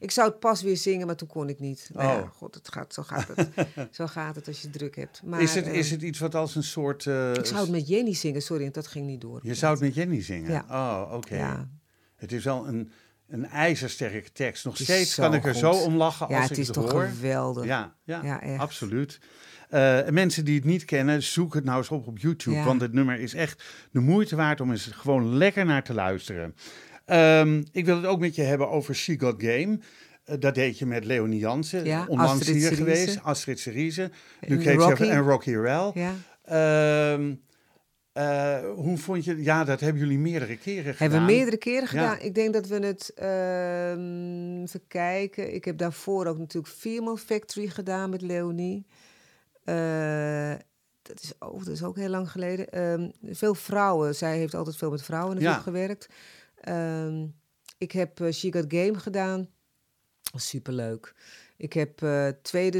[0.00, 1.90] Ik, zou het pas weer zingen, maar toen kon ik niet.
[1.92, 2.28] Nou ja, Oh.
[2.30, 3.48] god, het gaat, zo, gaat het.
[3.96, 5.22] zo gaat het als je druk hebt.
[5.24, 7.06] Maar, is, het, eh, is het iets wat als een soort...
[7.06, 9.40] eh, ik zou het met Jenny zingen, sorry, dat ging niet door.
[9.42, 10.50] Je zou het met Jenny zingen?
[10.50, 10.64] Ja.
[10.70, 11.36] Oh, oké.
[11.36, 11.68] Ja,
[12.16, 12.90] Het is wel een,
[13.28, 14.64] een ijzersterke tekst.
[14.64, 15.60] Nog is steeds kan ik er goed.
[15.60, 17.04] zo om lachen ja als het ik is het toch hoor.
[17.04, 17.64] geweldig.
[17.64, 18.60] Ja, ja, Ja, echt.
[18.60, 19.20] absoluut.
[19.68, 22.56] En mensen die het niet kennen, zoek het nou eens op op YouTube.
[22.56, 22.64] Ja.
[22.64, 23.62] Want het nummer is echt
[23.92, 26.54] de moeite waard om eens gewoon lekker naar te luisteren.
[27.04, 29.78] Ehm, ik wil het ook met je hebben over She Got Game.
[30.24, 31.84] Eh, dat deed je met Leonie Jansen.
[31.84, 32.82] Ja, onlangs Astrid hier Cerise.
[32.82, 33.22] geweest.
[33.22, 34.10] Astrid Cerise.
[34.46, 35.02] Nu Kate Rocky.
[35.02, 35.92] en Rocky Rel.
[35.94, 36.12] Ja.
[36.44, 37.34] Ehm,
[38.18, 39.42] eh, hoe vond je...
[39.42, 41.10] Ja, dat hebben jullie meerdere keren gedaan.
[41.10, 41.86] Hebben we meerdere keren Ja.
[41.88, 42.20] gedaan.
[42.20, 45.54] Ik denk dat we het, ehm even kijken.
[45.54, 48.86] Ik heb daarvoor ook natuurlijk Female Factory gedaan met Leonie.
[49.64, 50.54] Eh,
[51.02, 52.68] dat, is ook, dat is ook heel lang geleden.
[52.70, 54.14] Ehm, veel vrouwen.
[54.14, 55.64] Zij heeft altijd veel met vrouwen natuurlijk Ja.
[55.64, 56.08] gewerkt.
[56.60, 57.26] Ehm,
[57.78, 59.48] ik heb eh, She Got Game gedaan.
[60.34, 61.14] Superleuk.
[61.60, 62.78] Ik heb, eh, tweede,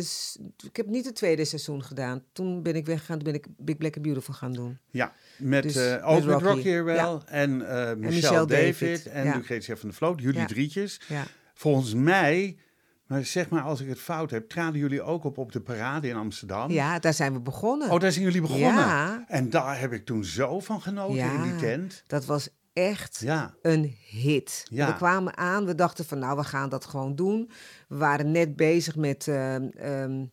[0.66, 2.22] ik heb niet het tweede seizoen gedaan.
[2.32, 3.16] Toen ben ik weggegaan.
[3.18, 4.78] Toen ben ik Big Black and Beautiful gaan doen.
[4.90, 6.44] Ja, met, Dus met ook met Rocky.
[6.46, 7.22] Rocky wel.
[7.26, 9.34] En, eh, Michelle, Michelle David, David, en ja.
[9.36, 10.20] Lucretia van der Vloot.
[10.20, 10.46] Jullie Ja.
[10.46, 11.00] drietjes.
[11.08, 11.24] Ja.
[11.54, 12.56] Volgens mij,
[13.06, 16.08] maar zeg maar als ik het fout heb, traden jullie ook op op de parade
[16.08, 16.70] in Amsterdam.
[16.70, 17.90] ja, daar zijn we begonnen.
[17.90, 18.68] Oh, daar zijn jullie begonnen.
[18.68, 19.24] Ja.
[19.28, 21.32] En daar heb ik toen zo van genoten Ja.
[21.34, 22.02] in die tent.
[22.06, 22.48] Dat was
[22.86, 24.64] echt Ja, een hit.
[24.70, 24.86] Ja.
[24.86, 27.50] We kwamen aan, we dachten van nou, we gaan dat gewoon doen.
[27.88, 30.24] We waren net bezig met ehm, ehm,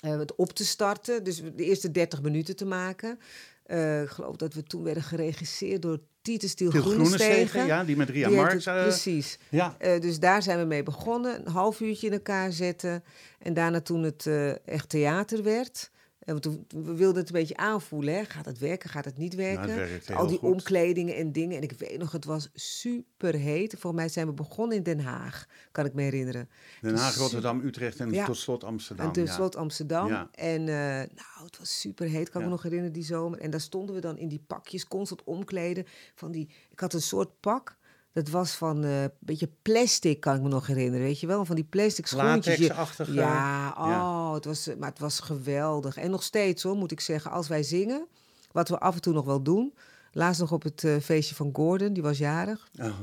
[0.00, 3.18] eh, het op te starten, dus de eerste 30 minuten te maken.
[3.64, 7.66] Eh, ik geloof dat we toen werden geregisseerd door Titus Stiel Til Groenestegen.
[7.66, 9.38] Ja, die met Ria Die het- eh, precies.
[9.48, 11.46] ja, dus daar zijn we mee begonnen.
[11.46, 13.04] Een half uurtje in elkaar zetten.
[13.38, 14.26] En daarna toen het
[14.64, 15.90] echt theater werd.
[16.34, 18.14] We, toen, we wilden het een beetje aanvoelen.
[18.14, 18.24] Hè.
[18.24, 18.90] Gaat het werken?
[18.90, 19.66] Gaat het niet werken?
[19.68, 20.50] Nou, het werkte Al die goed.
[20.52, 21.56] omkledingen en dingen.
[21.56, 23.70] En ik weet nog, het was super heet.
[23.78, 25.46] Volgens mij zijn we begonnen in Den Haag.
[25.72, 26.48] Kan ik me herinneren.
[26.80, 28.24] Den Haag, Dus- Rotterdam, Utrecht en Ja.
[28.24, 29.12] tot slot Amsterdam.
[29.12, 29.32] En ja.
[29.32, 30.08] slot Amsterdam.
[30.08, 30.28] Ja.
[30.32, 32.40] En eh, nou, het was super heet, kan ik Ja.
[32.44, 33.38] me nog herinneren, die zomer.
[33.40, 35.84] En daar stonden we dan in die pakjes constant omkleden.
[36.14, 37.76] Van die, ik had een soort pak.
[38.12, 41.06] Dat was van eh, een beetje plastic, kan ik me nog herinneren.
[41.06, 41.44] Weet je wel?
[41.44, 42.56] Van die plastic schoentjes.
[42.56, 43.12] Je- Latexachtige.
[43.12, 44.34] Ja, oh, ja.
[44.34, 45.96] Het was, maar het was geweldig.
[45.96, 48.06] En nog steeds hoor, moet ik zeggen, als wij zingen,
[48.52, 49.74] wat we af en toe nog wel doen.
[50.12, 52.68] Laatst nog op het eh, feestje van Gordon, die was jarig.
[52.80, 52.98] Oh.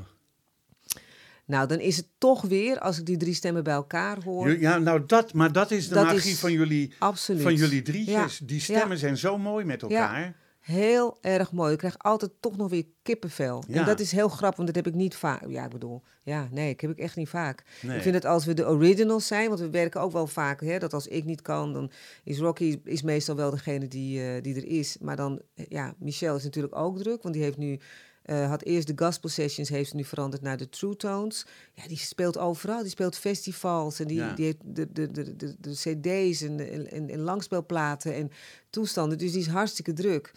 [1.46, 4.60] Nou, dan is het toch weer, als ik die drie stemmen bij elkaar hoor.
[4.60, 7.42] Ja, nou dat, maar dat is de Dat magie is van jullie, Absoluut.
[7.42, 8.38] van jullie drietjes.
[8.38, 8.46] Ja.
[8.46, 8.96] Die stemmen Ja.
[8.96, 10.36] zijn zo mooi met elkaar.
[10.66, 11.72] Heel erg mooi.
[11.72, 13.64] Ik krijg altijd toch nog weer kippenvel.
[13.68, 13.80] Ja.
[13.80, 15.48] En dat is heel grappig, want dat heb ik niet vaak.
[15.48, 17.64] Ja, ik bedoel, ja, nee, ik heb ik echt niet vaak.
[17.82, 17.96] Nee.
[17.96, 20.80] Ik vind het als we de originals zijn, want we werken ook wel vaak, hè,
[20.80, 21.92] dat als ik niet kan, dan
[22.24, 24.98] is Rocky is meestal wel degene die, eh, die er is.
[25.02, 27.80] Maar dan, eh, ja, Michelle is natuurlijk ook druk, want die heeft nu,
[28.24, 31.46] eh, had eerst de gospel sessions, heeft ze nu veranderd naar de True Tones.
[31.74, 34.34] Ja, die speelt overal, die speelt festivals en die, Ja.
[34.34, 38.32] die heeft de, de, de, de, de cd's en, en, en, en langspeelplaten en
[38.70, 39.18] toestanden.
[39.18, 40.32] Dus die is hartstikke druk.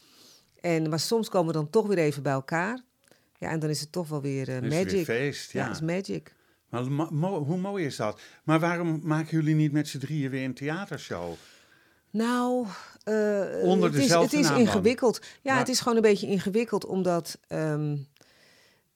[0.61, 2.81] En, maar soms komen we dan toch weer even bij elkaar.
[3.39, 4.91] Ja, en dan is het toch wel weer het magic.
[4.91, 5.65] weer feest, ja.
[5.65, 6.35] ja, is magic.
[6.69, 8.21] Maar mo- hoe mooi is dat?
[8.45, 11.33] Maar waarom maken jullie niet met z'n drieën weer een theatershow?
[12.11, 12.67] Nou,
[13.05, 15.19] eh, Onder het is, het is ingewikkeld.
[15.43, 15.59] Ja, Ja.
[15.59, 17.97] het is gewoon een beetje ingewikkeld, omdat ehm,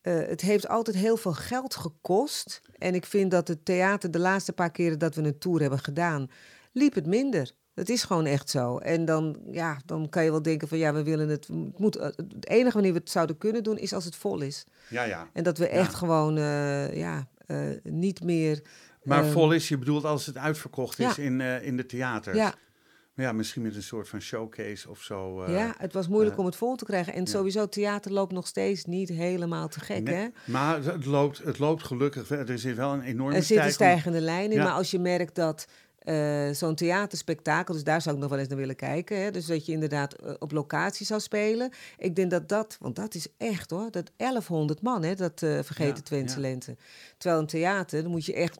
[0.00, 2.60] eh, het heeft altijd heel veel geld gekost.
[2.78, 5.78] En ik vind dat het theater de laatste paar keren dat we een tour hebben
[5.78, 6.30] gedaan,
[6.72, 7.50] liep het minder.
[7.74, 8.78] Dat is gewoon echt zo.
[8.78, 11.46] En dan, ja, dan kan je wel denken van ja, we willen het.
[11.46, 14.40] het moet, eh, het enige wanneer we het zouden kunnen doen is als het vol
[14.40, 14.64] is.
[14.88, 15.28] Ja, ja.
[15.32, 15.96] En dat we echt Ja.
[15.98, 18.62] gewoon eh, ja, eh, niet meer.
[19.02, 22.36] Maar Ehm, vol is, je bedoelt als het uitverkocht is in, in de theaters.
[22.36, 22.54] Ja,
[23.14, 25.50] Maar ja, misschien met een soort van showcase of zo.
[25.50, 27.12] ja, het was moeilijk om het vol te krijgen.
[27.12, 30.02] En sowieso, theater loopt nog steeds niet helemaal te gek.
[30.02, 30.14] nee.
[30.14, 30.26] Hè?
[30.44, 32.30] Maar het loopt, het loopt gelukkig.
[32.30, 34.58] Er zit wel een enorme Er zit een stijgende lijn in.
[34.58, 35.66] Maar als je merkt dat
[36.04, 39.22] eh, zo'n theaterspektakel, dus daar zou ik nog wel eens naar willen kijken.
[39.22, 39.30] Hè?
[39.30, 41.70] Dus dat je inderdaad eh, op locatie zou spelen.
[41.98, 45.58] Ik denk dat dat, want dat is echt hoor, dat 1100 man, hè, dat eh
[45.62, 46.40] Vergeten Ja, Twentse ja.
[46.40, 46.76] Lente.
[47.18, 48.58] Terwijl een theater, dan moet je echt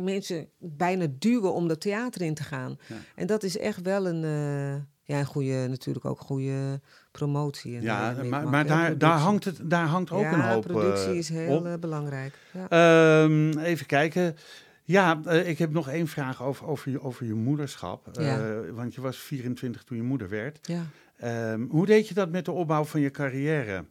[0.00, 2.78] mensen bijna duwen om dat theater in te gaan.
[2.86, 2.96] Ja.
[3.14, 4.20] En dat is echt wel een,
[5.04, 7.76] ja, een goede, natuurlijk ook goede promotie.
[7.76, 11.16] en, Ja, maar, maar daar, daar, hangt het, daar hangt ook ja, een hoop productie
[11.16, 11.80] is heel op.
[11.80, 12.38] belangrijk.
[12.52, 12.68] Ja.
[12.68, 14.36] Ehm, even kijken.
[14.84, 18.08] Ja, eh, ik heb nog één vraag over, over, je, over je moederschap.
[18.12, 18.38] Ja.
[18.38, 20.58] Eh, want je was 24 toen je moeder werd.
[20.62, 20.86] ja.
[21.16, 23.84] Ehm, hoe deed je dat met de opbouw van je carrière?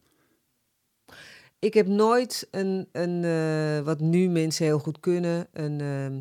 [1.59, 6.19] Ik heb nooit een, een eh, wat nu mensen heel goed kunnen, een ehm,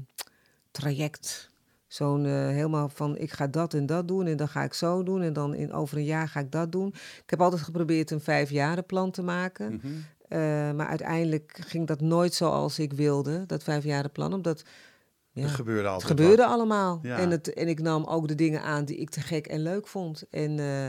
[0.70, 1.50] traject.
[1.86, 5.22] Zo'n helemaal van ik ga dat en dat doen en dan ga ik zo doen
[5.22, 6.88] en dan in, over een jaar ga ik dat doen.
[7.24, 9.72] Ik heb altijd geprobeerd een vijfjarenplan te maken.
[9.74, 9.88] Mhm.
[10.30, 10.38] Eh,
[10.72, 14.32] maar uiteindelijk ging dat nooit zoals ik wilde, dat vijfjarenplan.
[14.32, 14.62] Omdat
[15.32, 16.50] ja, Het gebeurde het altijd gebeurde wat.
[16.52, 16.98] allemaal.
[17.02, 17.18] Ja.
[17.18, 19.86] En, het, en ik nam ook de dingen aan die ik te gek en leuk
[19.86, 20.24] vond.
[20.30, 20.86] En eh,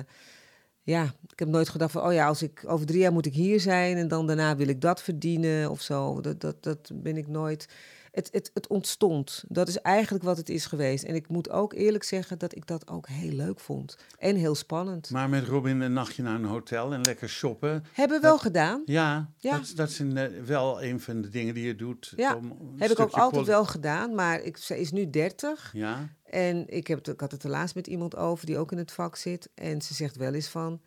[0.81, 3.33] ja, ik heb nooit gedacht van, oh ja, als ik over drie jaar moet ik
[3.33, 6.21] hier zijn en dan daarna wil ik dat verdienen of zo.
[6.21, 7.67] Dat, dat, dat ben ik nooit.
[8.11, 9.43] Het, het, het ontstond.
[9.47, 11.03] Dat is eigenlijk wat het is geweest.
[11.03, 13.97] En ik moet ook eerlijk zeggen dat ik dat ook heel leuk vond.
[14.17, 15.09] En heel spannend.
[15.09, 17.83] Maar met Robin een nachtje naar een hotel en lekker shoppen.
[17.93, 18.81] Hebben we wel gedaan.
[18.85, 19.57] Ja, Ja.
[19.57, 22.13] Dat, dat is een, eh, wel een van de dingen die je doet.
[22.15, 24.15] Ja, om Heb ik ook altijd wel gedaan.
[24.15, 25.69] Maar ik, ze is nu 30.
[25.73, 28.77] Ja, En ik, heb ik had het er laatst met iemand over die ook in
[28.77, 29.49] het vak zit.
[29.53, 30.81] En ze zegt wel eens van,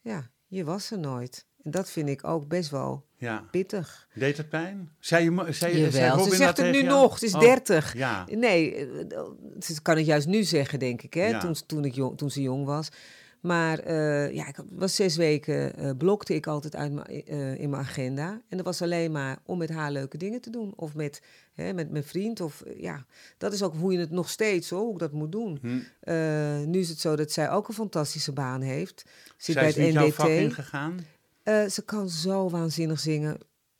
[0.00, 1.46] ja, je was er nooit.
[1.66, 3.44] En dat vind ik ook best wel ja.
[3.50, 4.08] pittig.
[4.14, 4.90] Deed het pijn?
[4.98, 7.00] Zei je, zei, zei Jawel, Robin ze zegt het nu jou?
[7.00, 7.18] nog.
[7.18, 7.94] Ze is Oh, 30.
[7.96, 8.86] Ja, Nee, eh,
[9.60, 11.38] ze kan het juist nu zeggen, denk ik, hè, Ja.
[11.38, 12.88] toen, toen, ik jong, toen ze jong was.
[13.40, 17.82] Maar eh, ja, ik was zes weken, eh, blokte ik altijd uit eh, in mijn
[17.82, 18.40] agenda.
[18.48, 20.72] En dat was alleen maar om met haar leuke dingen te doen.
[20.76, 21.22] Of met,
[21.54, 22.40] hè, met mijn vriend.
[22.40, 23.06] Of, eh, ja,
[23.38, 25.58] dat is ook hoe je het nog steeds, hoor, hoe ik dat moet doen.
[25.62, 25.78] Hm.
[26.00, 29.02] Eh, nu is het zo dat zij ook een fantastische baan heeft.
[29.36, 30.14] Zit Zij bij is het jouw NDT.
[30.14, 30.98] vak ingegaan?
[31.46, 33.38] Eh, ze kan zo waanzinnig zingen.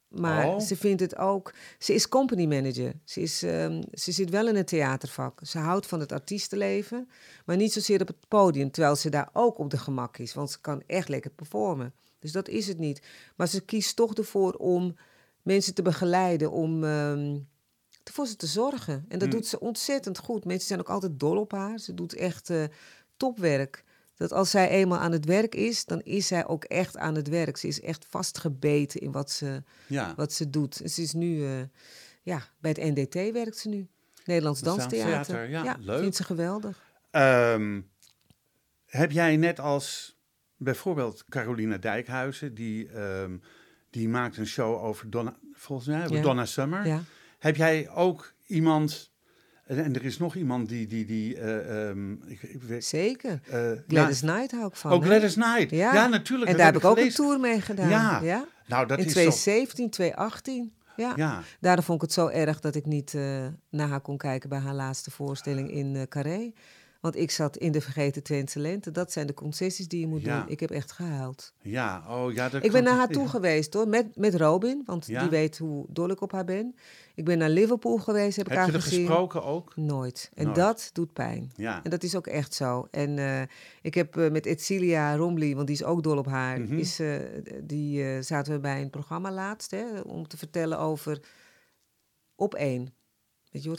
[0.08, 0.60] Maar Oh.
[0.60, 1.54] ze vindt het ook.
[1.78, 2.92] Ze is company manager.
[3.04, 5.40] Ze, is, ehm, ze zit wel in het theatervak.
[5.42, 7.08] Ze houdt van het artiestenleven,
[7.44, 8.70] maar niet zozeer op het podium.
[8.70, 11.94] Terwijl ze daar ook op de gemak is, want ze kan echt lekker performen.
[12.18, 13.02] Dus dat is het niet.
[13.36, 14.96] Maar ze kiest toch ervoor om
[15.42, 17.38] mensen te begeleiden, om ehm,
[18.12, 19.04] voor ze te zorgen.
[19.08, 19.30] En dat Hmm.
[19.30, 20.44] doet ze ontzettend goed.
[20.44, 21.78] Mensen zijn ook altijd dol op haar.
[21.78, 22.64] Ze doet echt eh,
[23.16, 23.84] topwerk.
[24.16, 27.28] Dat als zij eenmaal aan het werk is, dan is zij ook echt aan het
[27.28, 27.56] werk.
[27.56, 30.14] Ze is echt vastgebeten in wat ze, Ja.
[30.16, 30.80] wat ze doet.
[30.80, 31.50] En ze is nu, eh,
[32.22, 33.88] ja, bij het NDT werkt ze nu.
[34.24, 35.12] Nederlands Danstheater.
[35.12, 36.00] Danstheater, ja, leuk.
[36.00, 36.82] vindt ze geweldig.
[37.10, 37.80] Ehm,
[38.86, 40.16] heb jij net als
[40.56, 43.36] bijvoorbeeld Carolina Dijkhuizen, die, ehm,
[43.90, 46.22] die maakt een show over Donna, volgens mij, over Ja.
[46.22, 46.86] Donna Summer.
[46.86, 47.02] Ja.
[47.38, 49.12] Heb jij ook iemand,
[49.66, 53.40] en, en er is nog iemand die, die, die eh, ehm, ik, ik weet, Zeker.
[53.50, 54.92] eh, Gladys ja, Knight hou ik van.
[54.92, 55.04] ook?
[55.04, 55.70] Gladys Knight.
[55.70, 56.06] Ja, Ja.
[56.06, 56.50] natuurlijk.
[56.50, 57.88] En daar heb ik ook een tour mee gedaan.
[57.88, 58.20] Ja.
[58.22, 58.44] ja?
[58.66, 60.72] Nou, dat In is 2017, 2018.
[60.96, 61.12] Ja.
[61.16, 61.42] ja.
[61.60, 64.58] Daarom vond ik het zo erg dat ik niet eh, naar haar kon kijken bij
[64.58, 66.52] haar laatste voorstelling in Carré.
[67.06, 68.90] Want ik zat in de Vergeten Twentse Lente.
[68.90, 70.40] Dat zijn de concessies die je moet Ja.
[70.40, 70.48] doen.
[70.50, 71.52] Ik heb echt gehuild.
[71.62, 72.48] Ja, oh ja.
[72.48, 74.82] Dat Ik ben naar haar toe geweest hoor, met, met Robin.
[74.86, 75.20] Want Ja.
[75.20, 76.74] die weet hoe dol ik op haar ben.
[77.14, 79.76] Ik ben naar Liverpool geweest, heb ik Heb je er gesproken ook?
[79.76, 80.30] Nooit.
[80.34, 80.56] En Nooit.
[80.56, 81.50] dat doet pijn.
[81.56, 81.80] Ja.
[81.82, 82.88] En dat is ook echt zo.
[82.90, 83.42] En eh,
[83.82, 86.78] ik heb eh, met Etcilia Romley, want die is ook dol op haar, Mhm.
[86.78, 87.14] is, eh,
[87.62, 91.20] die zaten we bij een programma laatst hè, om te vertellen over
[92.34, 92.94] op één.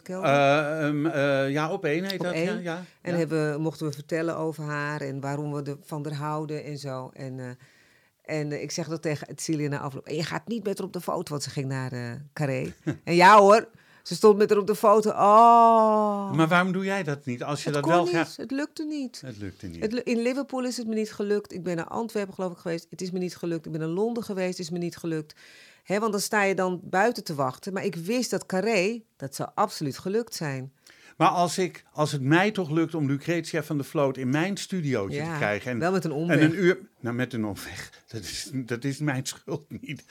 [0.03, 0.29] Kelder?
[0.29, 2.33] Eh, ehm, eh, ja, op één heet Op dat.
[2.33, 2.61] Ja, één?
[2.61, 3.17] ja, en ja.
[3.17, 7.09] hebben, mochten we vertellen over haar en waarom we er, van haar houden en zo.
[7.13, 7.45] En, eh,
[8.37, 10.05] en ik zeg dat tegen Etcilia na afloop.
[10.07, 12.73] En je gaat niet met haar op de foto, want ze ging naar Carré.
[13.03, 13.67] en ja hoor,
[14.07, 15.09] ze stond met haar op de foto.
[15.09, 17.43] Oh, Maar waarom doe jij dat niet?
[17.43, 18.35] Als je het dat wel graag...
[18.35, 19.21] het lukte niet.
[19.25, 19.81] Het lukte niet.
[19.81, 21.53] Het, lu- in Liverpool is het me niet gelukt.
[21.53, 22.87] Ik ben naar Antwerpen geloof ik geweest.
[22.89, 23.65] Het is me niet gelukt.
[23.65, 24.57] Ik ben naar Londen geweest.
[24.57, 25.35] Het is me niet gelukt.
[25.87, 27.73] Hè, want dan sta je dan buiten te wachten.
[27.73, 30.73] Maar ik wist dat Carré, dat zou absoluut gelukt zijn.
[31.17, 34.57] Maar als, ik, als het mij toch lukt om Lucretia van de Vloot in mijn
[34.57, 35.71] studiootje te krijgen...
[35.71, 36.37] En, wel met een omweg.
[36.37, 36.79] en een uur...
[36.99, 37.91] Nou, met een omweg.
[38.07, 40.03] Dat is, dat is mijn schuld niet.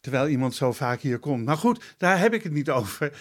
[0.00, 1.44] Terwijl iemand zo vaak hier komt.
[1.44, 3.18] Maar goed, daar heb ik het niet over.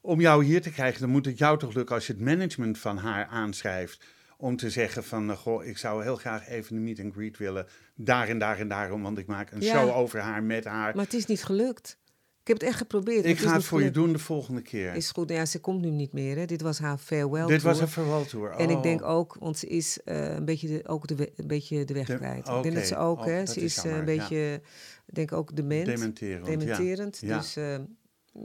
[0.00, 2.78] om jou hier te krijgen, dan moet het jou toch lukken als je het management
[2.78, 4.04] van haar aanschrijft.
[4.40, 7.36] Om te zeggen van, eh, goh, ik zou heel graag even een meet and greet
[7.38, 7.66] willen.
[7.94, 9.72] Daar en daar en daarom, want ik maak een Ja.
[9.80, 10.94] show over haar, met haar.
[10.96, 11.98] Maar het is niet gelukt.
[12.42, 13.24] Ik heb het echt geprobeerd.
[13.24, 14.94] ik ga het voor je doen de volgende keer.
[14.94, 15.30] Is goed.
[15.30, 16.36] Ja, ze komt nu niet meer.
[16.36, 16.44] Hè.
[16.44, 18.50] Dit was haar farewell Dit was een farewell tour.
[18.50, 19.08] En ik denk Oh.
[19.08, 22.06] ook, want ze is eh, een beetje de, ook de, we- een beetje de weg
[22.06, 22.48] De- kwijt.
[22.48, 24.04] Ik denk dat ze ook, Oh, hè, ze is eh, een ja.
[24.04, 24.60] beetje,
[25.06, 26.46] ik denk ook dement, Dementerend.
[26.46, 26.56] ja.
[26.56, 27.18] dementerend.
[27.20, 27.36] Ja.
[27.38, 27.54] Dus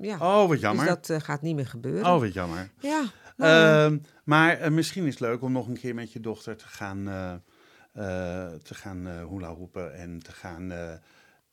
[0.01, 0.85] ja, Oh, wat jammer.
[0.97, 2.05] dus dat gaat niet meer gebeuren.
[2.13, 2.69] Oh, wat jammer.
[2.79, 3.03] Ja,
[3.37, 6.55] nou, Ehm, maar eh, misschien is het leuk om nog een keer met je dochter
[6.55, 7.33] te gaan, eh
[7.93, 10.71] eh, te gaan hula hoepen en te gaan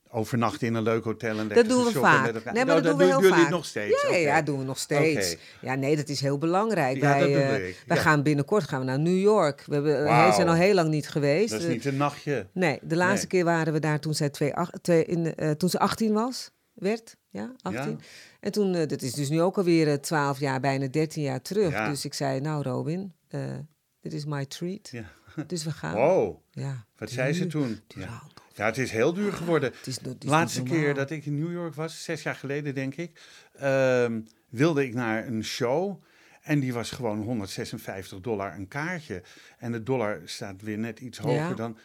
[0.09, 1.39] overnachten in een leuk hotel.
[1.39, 2.33] En dat doen we vaak.
[2.53, 3.51] Nee, maar Oh, dat, doen we heel jullie vaak.
[3.51, 4.07] nog steeds.
[4.11, 5.37] Ja, ja, doen we nog steeds.
[5.61, 6.97] Ja, nee, dat is heel belangrijk.
[6.97, 7.95] Ja, wij, Ja.
[7.95, 9.65] gaan binnenkort gaan we naar New York.
[9.67, 11.51] We hebben, zijn al heel lang niet geweest.
[11.51, 12.47] Dat is niet een nachtje.
[12.53, 13.27] Nee, de laatste Nee.
[13.27, 16.51] keer waren we daar toen, zij twee, in, toen ze 18 was.
[16.73, 18.01] Werd, ja, 18.
[18.41, 21.43] En toen, eh, dat is dus nu ook alweer eh, 12 jaar, bijna 13 jaar
[21.43, 21.73] terug.
[21.73, 21.89] Ja.
[21.89, 23.55] Dus ik zei, nou Robin, eh,
[24.01, 24.89] dit is my treat.
[24.91, 25.05] Ja.
[25.47, 25.95] Dus we gaan.
[25.95, 27.81] Wow, Ja, wat zei ze toen?
[27.87, 28.09] Duur
[28.55, 28.67] Ja.
[28.67, 29.73] het is heel duur geworden.
[29.77, 32.23] Het is, het is De niet laatste keer dat ik in New York was, zes
[32.23, 33.21] jaar geleden denk ik,
[33.53, 36.03] ehm, wilde ik naar een show.
[36.43, 39.23] En die was gewoon 156 dollar een kaartje.
[39.59, 41.55] En de dollar staat weer net iets hoger Ja.
[41.55, 41.79] dan.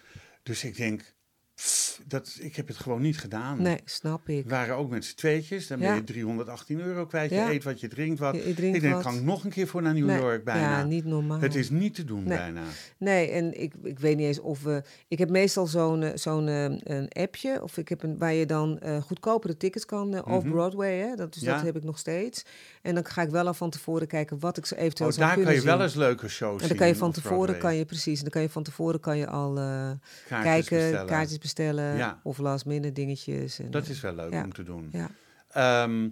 [0.44, 1.14] Dus ik denk,
[1.56, 3.62] pff, dat, ik heb het gewoon niet gedaan.
[3.62, 4.50] Nee, snap ik.
[4.50, 5.68] Waren ook met z'n tweetjes.
[5.68, 5.96] Dan ben Ja.
[5.96, 7.30] je 318 euro kwijt.
[7.30, 7.50] Je Ja.
[7.52, 8.36] eet wat je drinkt wat.
[8.36, 9.04] Je- je drinkt ik denk, wat.
[9.04, 10.62] kan ik nog een keer voor naar New Nee, York bijna.
[10.78, 11.40] Ja, niet normaal.
[11.40, 12.38] Het is niet te doen Nee.
[12.38, 12.62] bijna.
[12.98, 14.84] Nee, en ik, ik weet niet eens of we.
[15.08, 17.64] Ik heb meestal zo'n eh, zo'n eh, een appje.
[17.64, 20.14] Of ik heb een waar je dan eh, goedkopere tickets kan.
[20.16, 21.16] eh, Off-Broadway, hè?
[21.16, 21.52] Dat, dus Mhm.
[21.52, 21.58] Ja.
[21.58, 22.46] dat heb ik nog steeds.
[22.82, 25.26] En dan ga ik wel al van tevoren kijken wat ik zo eventueel Oh, zou
[25.26, 25.86] daar kunnen kan je wel zien.
[25.88, 26.62] eens leuke shows zien.
[26.62, 28.18] En dan kan je van tevoren kan je precies.
[28.18, 31.06] En dan kan je van tevoren kan je al Kaartjes kijken, bestellen.
[31.06, 32.20] kaartjes bestellen Ja.
[32.24, 33.60] of last minute dingetjes.
[33.60, 34.44] En, Dat eh, is wel leuk ja.
[34.44, 34.90] om te doen.
[34.92, 35.10] ja.
[35.50, 36.10] Ehm,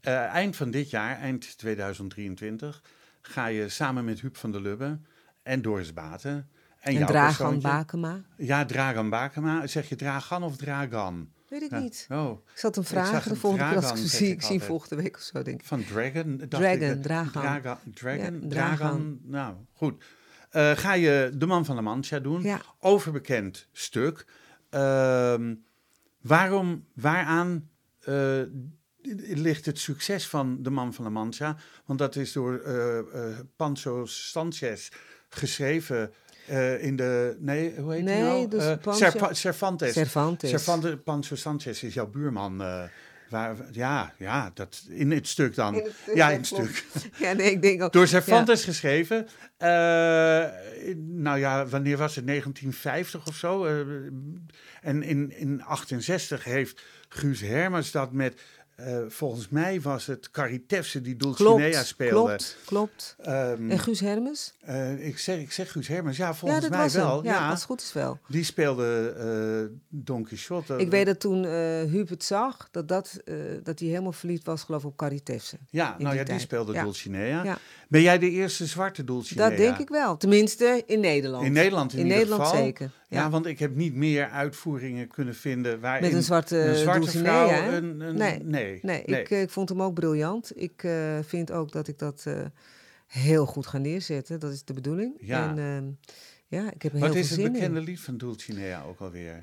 [0.00, 2.82] eh, eind van dit jaar, eind 2023,
[3.22, 4.98] ga je samen met Huub van der Lubbe
[5.42, 6.48] en Doris Baten
[6.80, 8.20] en, Dragan Bakema.
[8.36, 9.66] Ja, Dragan Bakema.
[9.66, 11.28] Zeg je Dragan of Dragan?
[11.48, 11.78] Weet ik Ja.
[11.78, 12.06] niet.
[12.10, 14.30] Oh, Ik zat hem vragen de volgende keer als ik Dragan, zie.
[14.30, 15.66] ik zie volgende week of zo, denk ik.
[15.66, 16.42] van Dragon.
[16.48, 17.00] Dragon.
[17.00, 17.32] Dragan.
[17.32, 18.48] Draga- Dragon, Ja, Dragan.
[18.48, 19.18] Dragan.
[19.22, 20.04] Nou, goed.
[20.50, 22.42] Eh, ga je De Man van La Mancha doen.
[22.42, 22.60] Ja.
[22.80, 24.26] Overbekend stuk.
[24.74, 25.54] Ehm,
[26.20, 27.68] waarom, waaraan
[28.00, 28.40] eh,
[29.28, 31.56] ligt het succes van De Man van La Mancha?
[31.86, 34.88] Want dat is door eh eh Pancho Sanchez
[35.28, 36.12] geschreven
[36.80, 37.36] in de...
[37.40, 38.48] Nee, hoe heet Nee, hij nou?
[38.48, 39.92] dus Cervantes.
[39.92, 40.50] Cervantes.
[40.50, 42.62] Cervantes, Pancho Sanchez is jouw buurman.
[43.28, 45.74] Waar, ja, ja, dat, in het stuk dan.
[45.74, 46.84] In het stuk, ja, ja, in het stuk.
[47.24, 47.92] Ja, nee, ik denk ook.
[47.92, 49.28] Door Cervantes geschreven.
[49.56, 49.68] Eh,
[50.96, 52.26] nou ja, wanneer was het?
[52.26, 53.64] 1950 of zo.
[53.64, 53.80] Eh,
[54.82, 58.40] en in, in 68 heeft Guus Hermers dat met...
[58.76, 62.12] eh, volgens mij was het Caritefse die Dulcinea Klopt, speelde.
[62.26, 63.16] klopt, klopt.
[63.22, 64.54] Ehm, En Guus Hermes?
[64.60, 66.16] eh, ik, zeg, ik zeg Guus Hermers.
[66.16, 67.16] Ja, volgens mij wel.
[67.16, 67.24] hem.
[67.24, 68.18] Ja, ja, als het goed is wel.
[68.28, 69.14] die speelde
[69.70, 70.76] eh, Don Quixote.
[70.76, 71.44] Ik weet dat toen
[71.88, 73.20] Huub het zag, dat, dat,
[73.62, 75.56] dat hij helemaal verliefd was, geloof ik, op Caritefse.
[75.70, 76.82] Ja, nou ja, die speelde Ja.
[76.82, 77.58] Dulcinea.
[77.94, 79.48] Ben jij de eerste zwarte Dulcinea?
[79.48, 80.16] Dat denk ik wel.
[80.16, 81.44] Tenminste, in Nederland.
[81.44, 82.64] In Nederland in, In ieder Nederland geval.
[82.64, 82.90] zeker.
[83.08, 83.20] Ja.
[83.20, 83.30] Ja.
[83.30, 87.48] want ik heb niet meer uitvoeringen kunnen vinden waarin Met een zwarte, een zwarte vrouw
[87.72, 88.38] een, een- Nee.
[88.44, 90.52] nee, Nee, Ik, eh, ik vond hem ook briljant.
[90.60, 92.40] Ik eh, vind ook dat ik dat eh,
[93.06, 94.40] heel goed ga neerzetten.
[94.40, 95.14] Dat is de bedoeling.
[95.20, 95.48] Ja.
[95.48, 95.84] En ehm,
[96.62, 97.84] ja, ik heb Wat heel is veel het bekende in.
[97.84, 99.38] lied van Dulcinea ook alweer?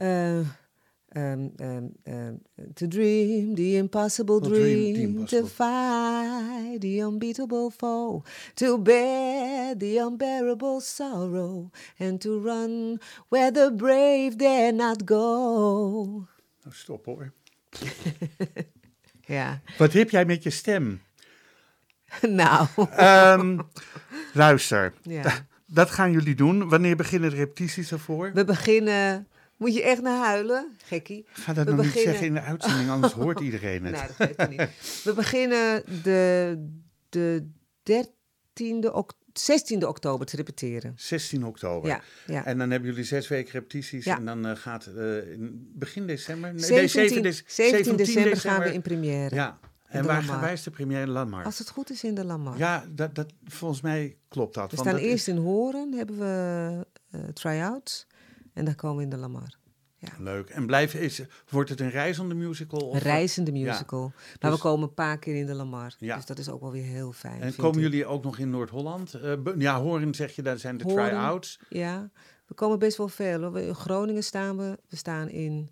[1.14, 2.34] Ehm, ehm, ehm,
[2.74, 5.42] to dream the impossible dream the dream, impossible.
[5.42, 11.70] to fight the unbeatable foe, to bear the unbearable sorrow,
[12.00, 16.28] and to run where the brave dare not go.
[16.64, 17.32] Nou, stop hoor.
[19.26, 21.02] Ja, Wat heb jij met je stem?
[22.22, 23.60] nou, Ehm,
[24.34, 25.46] luister, ja.
[25.66, 26.70] dat gaan jullie doen.
[26.70, 28.32] Wanneer beginnen de repetities ervoor?
[28.34, 29.28] We beginnen.
[29.62, 31.26] Moet je echt naar huilen, gekkie?
[31.30, 33.94] Ga dat we nou niet zeggen in de uitzending, anders hoort iedereen het.
[33.96, 35.04] Nou, dat geeft niet.
[35.04, 36.58] We beginnen de,
[37.10, 37.48] de
[37.92, 40.94] 13e, ok- 16e oktober te repeteren.
[40.96, 41.90] 16 oktober.
[41.90, 42.46] Ja, ja.
[42.46, 44.06] En dan hebben jullie zes weken repetities.
[44.06, 44.18] Ja.
[44.18, 46.54] En dan eh, gaat eh, in begin december.
[46.54, 49.36] Nee, 17, 7 dec- 17 december gaan we in première.
[49.36, 49.60] Ja.
[49.88, 51.46] En waar, wij is de première in Landmark?
[51.46, 52.58] Als het goed is in de Lamar.
[52.58, 54.72] Ja, dat, dat, volgens mij klopt dat.
[54.72, 58.08] we staan dat eerst is- in Horen, hebben we eh try-outs.
[58.54, 59.58] En dan komen we in de Lamar.
[60.20, 60.50] Leuk.
[60.50, 62.80] En blijven is, wordt het een reizende musical?
[62.80, 64.02] Of Een reizende musical.
[64.02, 65.96] Maar Dus- we komen een paar keer in de Lamar.
[65.98, 66.16] Ja.
[66.16, 67.42] Dus dat is ook wel weer heel fijn.
[67.42, 67.84] En komen ik.
[67.84, 69.14] jullie ook nog in Noord-Holland?
[69.14, 71.60] Eh, ja, Horen zeg je, daar zijn de try-outs.
[71.70, 72.10] Ja,
[72.48, 73.42] we komen best wel veel.
[73.42, 73.52] hoor.
[73.52, 74.80] We- In Groningen staan we.
[74.90, 75.70] We staan in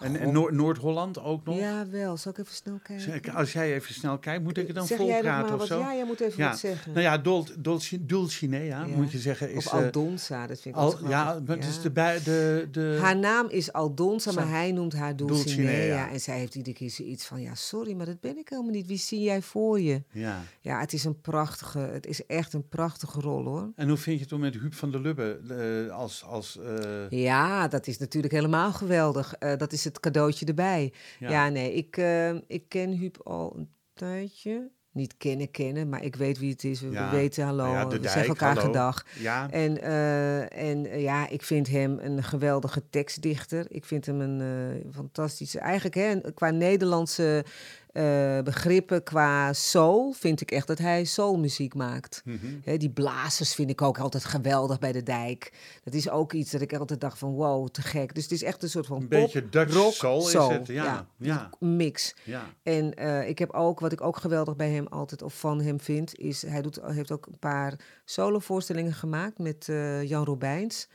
[0.00, 1.56] En, Noord-Holland ook nog?
[1.58, 2.16] Ja, wel.
[2.16, 3.34] Zal ik even snel kijken?
[3.34, 5.66] Als jij even snel kijkt, moet ik het dan zeg volpraten maar of wat?
[5.66, 5.78] zo?
[5.78, 6.48] Ja, jij moet even Ja.
[6.50, 6.92] wat zeggen.
[6.92, 8.96] Nou ja, Dol, Dolci- Dulcinea, Ja.
[8.96, 9.56] moet je zeggen, is...
[9.66, 11.92] of eh, Aldonza, dat vind ik al, ook ja, maar is de,
[12.24, 12.98] de, de...
[13.00, 15.44] Haar naam is Aldonza, maar hij noemt haar Dulcinea.
[15.70, 16.10] Dulcinea.
[16.10, 18.86] En zij heeft iedere keer zoiets van, ja, sorry, maar dat ben ik helemaal niet.
[18.86, 20.02] Wie zie jij voor je?
[20.12, 20.42] Ja.
[20.60, 23.70] Ja, het is een prachtige, het is echt een prachtige rol, hoor.
[23.76, 25.40] En hoe vind je het om met Huub van der Lubbe
[25.88, 26.24] eh, als...
[26.24, 29.34] als eh, Ja, dat is natuurlijk helemaal geweldig.
[29.38, 30.92] Dat is het cadeautje erbij.
[31.18, 31.30] Ja.
[31.30, 34.70] Ja, nee, ik, eh, ik ken Huub al een tijdje.
[34.92, 36.80] Niet kennen, kennen, maar ik weet wie het is.
[36.80, 37.10] We, Ja.
[37.10, 38.66] weten hallo, Nou ja, we zeggen elkaar hallo.
[38.66, 39.04] gedag.
[39.18, 43.66] ja, En, eh, en eh, ja, ik vind hem een geweldige tekstdichter.
[43.68, 45.58] Ik vind hem een eh, fantastische...
[45.58, 47.44] Eigenlijk hè, qua Nederlandse
[47.92, 50.12] eh, begrippen, qua soul...
[50.12, 52.22] vind ik echt dat hij soulmuziek maakt.
[52.24, 52.78] mhm.
[52.78, 55.52] Die blazers vind ik ook altijd geweldig bij de dijk.
[55.84, 58.14] Dat is ook iets dat ik altijd dacht van wow, te gek.
[58.14, 60.50] Dus het is echt een soort van een pop, beetje Dutch rock, soul is soul.
[60.50, 60.66] het.
[60.66, 62.14] Ja, ja, mix.
[62.24, 62.46] ja.
[62.62, 65.80] En eh, ik heb ook, wat ik ook geweldig bij hem altijd of van hem
[65.80, 70.88] vind, is hij doet, heeft ook een paar solovoorstellingen gemaakt met eh, Jan Robijns.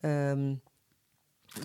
[0.00, 0.54] ehm,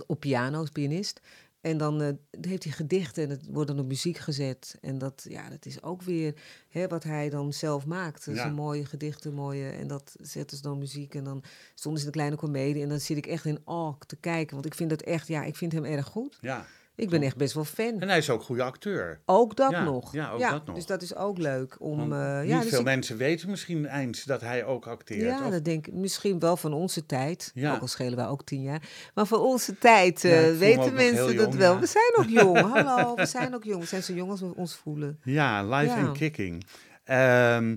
[0.08, 1.22] op piano, als pianist.
[1.64, 2.10] En dan eh,
[2.42, 4.78] heeft hij gedichten en het wordt dan op muziek gezet.
[4.82, 6.34] En dat, ja, dat is ook weer
[6.70, 8.26] hè, wat hij dan zelf maakt.
[8.26, 8.42] Dat Ja.
[8.42, 9.70] zijn mooie gedichten, mooie.
[9.70, 11.16] En dat zetten ze dan muziek.
[11.16, 11.44] En dan
[11.76, 12.84] stonden ze in de kleine komedie.
[12.84, 14.54] En dan zit ik echt in awe te kijken.
[14.54, 16.38] Want ik vind dat echt, ja, ik vind hem erg goed.
[16.42, 16.66] ja.
[16.96, 18.00] Ik ben echt best wel fan.
[18.00, 19.20] En hij is ook goede acteur.
[19.26, 20.14] Ook dat Ja, nog.
[20.14, 20.76] ja, ook dat nog.
[20.76, 22.00] Dus dat is ook leuk om.
[22.00, 25.22] Niet ja, dus veel ik- mensen weten misschien eens dat hij ook acteert.
[25.22, 27.52] ja, of- dat denk ik misschien wel van onze tijd.
[27.54, 27.74] Ja.
[27.76, 28.82] Ook al schelen wij ook tien jaar.
[29.14, 31.80] Maar van onze tijd eh, weten nog mensen dat wel.
[31.80, 32.58] We zijn ook jong.
[32.74, 33.80] Hallo, we zijn ook jong.
[33.82, 35.20] We zijn zo jong als we ons voelen.
[35.24, 36.66] Ja, live and kicking.
[37.04, 37.76] Ehm,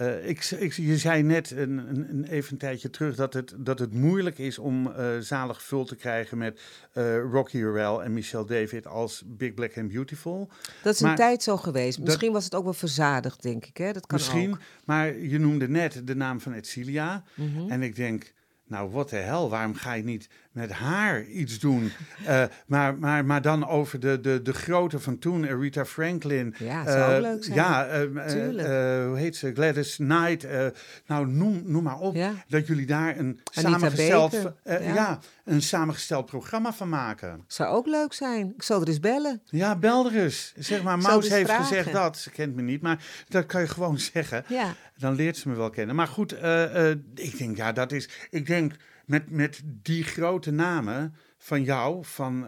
[0.00, 3.54] eh, ik, ik, je zei net een, een, een, even een tijdje terug dat het,
[3.56, 6.60] dat het moeilijk is om eh, zalig gevuld te krijgen met
[6.92, 10.50] eh, Rocky Horrell en Michelle David als Big Black and Beautiful.
[10.82, 11.96] Dat is Maar een tijd zo geweest.
[11.96, 13.76] dat- Misschien was het ook wel verzadigd, denk ik.
[13.76, 13.92] Hè?
[13.92, 14.58] Dat kan Misschien, ook.
[14.84, 17.22] maar je noemde net de naam van Edcilia.
[17.34, 17.70] Mhm.
[17.70, 18.32] En ik denk,
[18.66, 21.90] nou wat de hel, waarom ga je niet met haar iets doen?
[22.26, 26.54] Eh, maar, maar, maar dan over de, de, de grootte van toen, Aretha Franklin.
[26.58, 27.56] Ja, het zou eh, ook leuk zijn.
[27.56, 28.68] Ja, eh, eh, Tuurlijk.
[28.68, 29.52] eh, hoe heet ze?
[29.54, 30.44] Gladys Knight.
[30.44, 30.66] eh,
[31.06, 32.14] nou, noem, noem maar op.
[32.14, 32.32] Ja.
[32.48, 34.94] Dat jullie daar een Anita samengesteld, eh, ja.
[34.94, 35.18] ja.
[35.44, 37.44] een samengesteld programma van maken.
[37.46, 38.52] Zou ook leuk zijn.
[38.56, 39.42] Ik zal er eens bellen.
[39.44, 40.52] Ja, bel er eens.
[40.58, 41.66] Zeg maar, Maus dus heeft vragen.
[41.66, 42.18] gezegd dat.
[42.18, 44.44] Ze kent me niet, maar dat kan je gewoon zeggen.
[44.48, 44.74] Ja.
[44.98, 45.96] Dan leert ze me wel kennen.
[45.96, 48.08] Maar goed, eh, eh, ik denk, ja, dat is.
[48.30, 48.72] Ik denk
[49.10, 52.46] met, met die grote namen van jou, van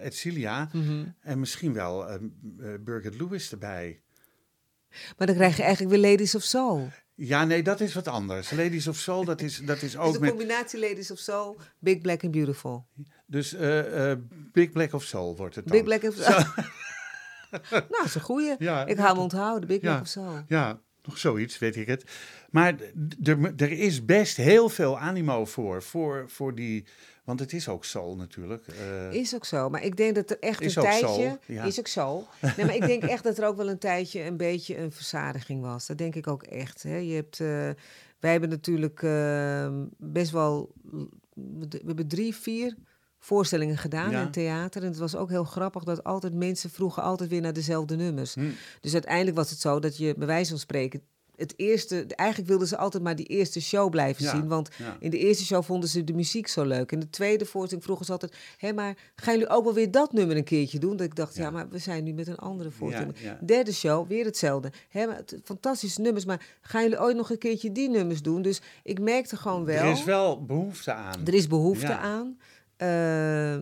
[0.00, 0.68] Edcilia.
[0.72, 1.04] Mhm.
[1.20, 2.18] En misschien wel eh,
[2.80, 4.00] Birgit Lewis erbij.
[5.18, 6.88] Maar dan krijg je eigenlijk weer Ladies of Soul.
[7.14, 8.50] Ja, nee, dat is wat anders.
[8.50, 10.30] Ladies of Soul, dat is, dat is Dus ook met.
[10.30, 12.86] combinatie Ladies of Soul, Big Black and Beautiful.
[13.26, 14.12] Dus eh,
[14.52, 15.76] Big Black of Soul wordt het dan.
[15.76, 16.44] Big Black of Soul.
[17.70, 18.54] nou, dat is een goeie.
[18.58, 18.86] Ja.
[18.86, 19.88] Ik hou me onthouden, Big Ja.
[19.88, 20.42] Black of Soul.
[20.46, 22.04] Ja, nog zoiets, weet ik het.
[22.54, 22.74] Maar
[23.56, 26.84] er, is best heel veel animo voor, voor, voor die...
[27.24, 28.66] Want het is ook soul natuurlijk.
[28.66, 29.12] eh.
[29.12, 29.70] Is ook zo.
[29.70, 31.38] Maar ik denk dat er echt een tijdje...
[31.46, 31.64] zo, ja.
[31.64, 32.26] Is ook zo.
[32.56, 35.60] Nee, maar ik denk echt dat er ook wel een tijdje een beetje een verzadiging
[35.60, 35.86] was.
[35.86, 36.82] Dat denk ik ook echt.
[36.82, 36.96] Hè.
[36.96, 37.40] Je hebt...
[37.40, 37.70] eh,
[38.20, 40.72] wij hebben natuurlijk eh, best wel...
[41.34, 42.76] We hebben drie, vier
[43.18, 44.22] voorstellingen gedaan Ja.
[44.22, 44.82] in theater.
[44.82, 48.34] En het was ook heel grappig dat altijd mensen vroegen altijd weer naar dezelfde nummers.
[48.34, 48.50] Hm.
[48.80, 51.02] Dus uiteindelijk was het zo dat je bij wijze van spreken
[51.36, 54.48] het eerste, eigenlijk wilden ze altijd maar die eerste show blijven Ja, zien.
[54.48, 54.96] Want ja.
[55.00, 56.92] in de eerste show vonden ze de muziek zo leuk.
[56.92, 60.12] In de tweede voorstelling vroegen ze altijd: hé, maar gaan jullie ook wel weer dat
[60.12, 60.96] nummer een keertje doen?
[60.96, 61.50] Dat ik dacht: ja, Ja.
[61.50, 63.14] maar we zijn nu met een andere voorstelling.
[63.46, 64.72] Derde show, weer hetzelfde.
[64.88, 68.42] Hé, maar het- fantastische nummers, maar gaan jullie ooit nog een keertje die nummers doen?
[68.42, 69.84] Dus ik merkte gewoon wel.
[69.84, 71.26] Er is wel behoefte aan.
[71.26, 72.38] Er is behoefte aan.
[72.76, 73.56] Eh,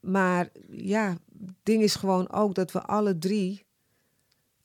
[0.00, 1.08] maar ja,
[1.46, 3.64] het ding is gewoon ook dat we alle drie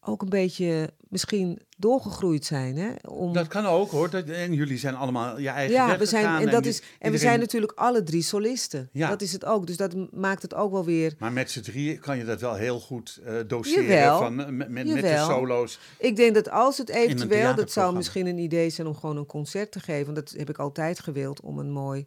[0.06, 2.78] ook een beetje misschien doorgegroeid zijn.
[2.78, 2.92] Hè?
[3.10, 4.10] Om, Dat kan ook hoor.
[4.10, 6.82] Dat, en jullie zijn allemaal je eigen ja, weg we zijn, gegaan en, dat is,
[7.00, 8.90] en we zijn natuurlijk alle drie solisten.
[8.92, 9.10] Ja.
[9.10, 9.68] Dat is het ook.
[9.68, 11.16] Dus dat maakt het ook wel weer.
[11.20, 13.84] Maar met z'n drieën kan je dat wel heel goed eh doseren.
[13.84, 14.18] Jawel.
[14.20, 15.80] Van, eh, met, met, met de solo's.
[16.00, 19.26] Ik denk dat als het eventueel, dat zou misschien een idee zijn om gewoon een
[19.26, 20.14] concert te geven.
[20.14, 22.06] Want dat heb ik altijd gewild om een mooi,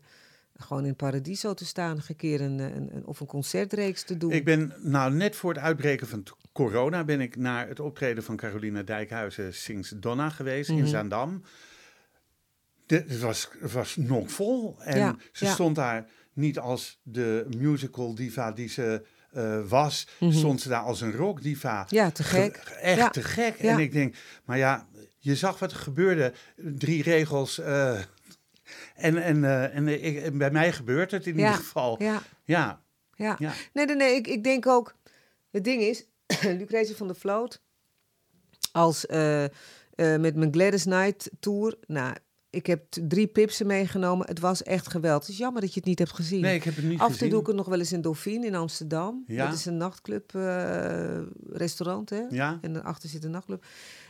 [0.56, 4.30] gewoon in Paradiso te staan, een keer een, een, een- of een concertreeks te doen.
[4.32, 6.22] Ik ben nou net voor het uitbreken van
[6.64, 10.78] corona ben ik naar het optreden van Carolina Dijkhuizen Sings Donna geweest Mhm.
[10.78, 11.42] in Zaandam.
[12.86, 14.76] De, het was, was nog vol.
[14.80, 15.52] En Ja, ze ja.
[15.52, 20.06] stond daar niet als de musical diva die ze eh, was.
[20.20, 20.32] Mhm.
[20.32, 21.86] Stond ze daar als een rock diva.
[21.88, 22.56] Ja, te gek.
[22.56, 23.56] Ge- Echt Ja, te gek.
[23.58, 24.86] En ik denk, maar ja,
[25.18, 26.32] je zag wat er gebeurde.
[26.56, 27.58] Drie regels.
[27.58, 27.98] eh,
[28.94, 32.02] en en, eh, en, ik, en bij mij gebeurt het in ieder geval.
[32.02, 32.80] Ja, Ja,
[33.14, 33.36] ja.
[33.38, 33.52] Ja.
[33.72, 34.14] Nee, nee, nee.
[34.14, 34.96] Ik, ik denk ook...
[35.50, 36.06] Het ding is,
[36.58, 37.60] Lucretia van der Vloot...
[38.72, 39.50] Als eh, eh,
[39.94, 41.78] met mijn Gladys Night Tour...
[41.86, 42.14] Nou,
[42.50, 44.26] ik heb drie pipsen meegenomen.
[44.26, 45.20] Het was echt geweldig.
[45.22, 46.40] Het is jammer dat je het niet hebt gezien.
[46.40, 47.30] Nee, ik heb het niet Af en toe gezien.
[47.30, 49.24] doe ik het nog wel eens in Dauphine in Amsterdam.
[49.26, 49.46] Ja.
[49.46, 51.18] Dat is een nachtclub, eh,
[51.52, 52.22] restaurant, hè?
[52.30, 53.64] Ja, En daarachter zit een nachtclub.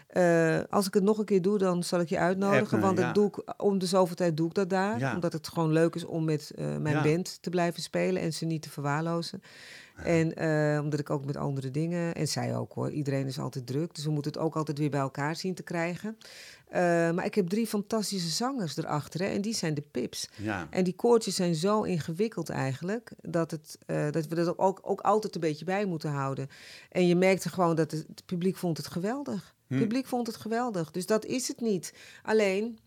[0.08, 2.80] Eh, als ik het nog een keer doe, dan zal ik je uitnodigen.
[2.80, 4.98] Want dat doe ik, om de zoveel tijd doe ik dat daar.
[4.98, 5.14] Ja.
[5.14, 7.02] Omdat het gewoon leuk is om met eh, mijn Ja.
[7.02, 9.42] band te blijven spelen en ze niet te verwaarlozen.
[9.96, 13.66] En eh, omdat ik ook met andere dingen, en zij ook hoor, iedereen is altijd
[13.66, 13.94] druk.
[13.94, 16.18] Dus we moeten het ook altijd weer bij elkaar zien te krijgen.
[17.14, 20.28] Maar ik heb drie fantastische zangers erachter hè, en die zijn de pips.
[20.70, 23.78] En die koortjes zijn zo ingewikkeld eigenlijk, dat, het,
[24.12, 26.48] dat we dat ook, ook altijd een beetje bij moeten houden.
[26.90, 29.56] En je merkte gewoon dat het, het publiek vond het geweldig.
[29.68, 29.74] Hm.
[29.74, 30.90] Het publiek vond het geweldig.
[30.90, 31.94] Dus dat is het niet.
[32.22, 32.78] Alleen,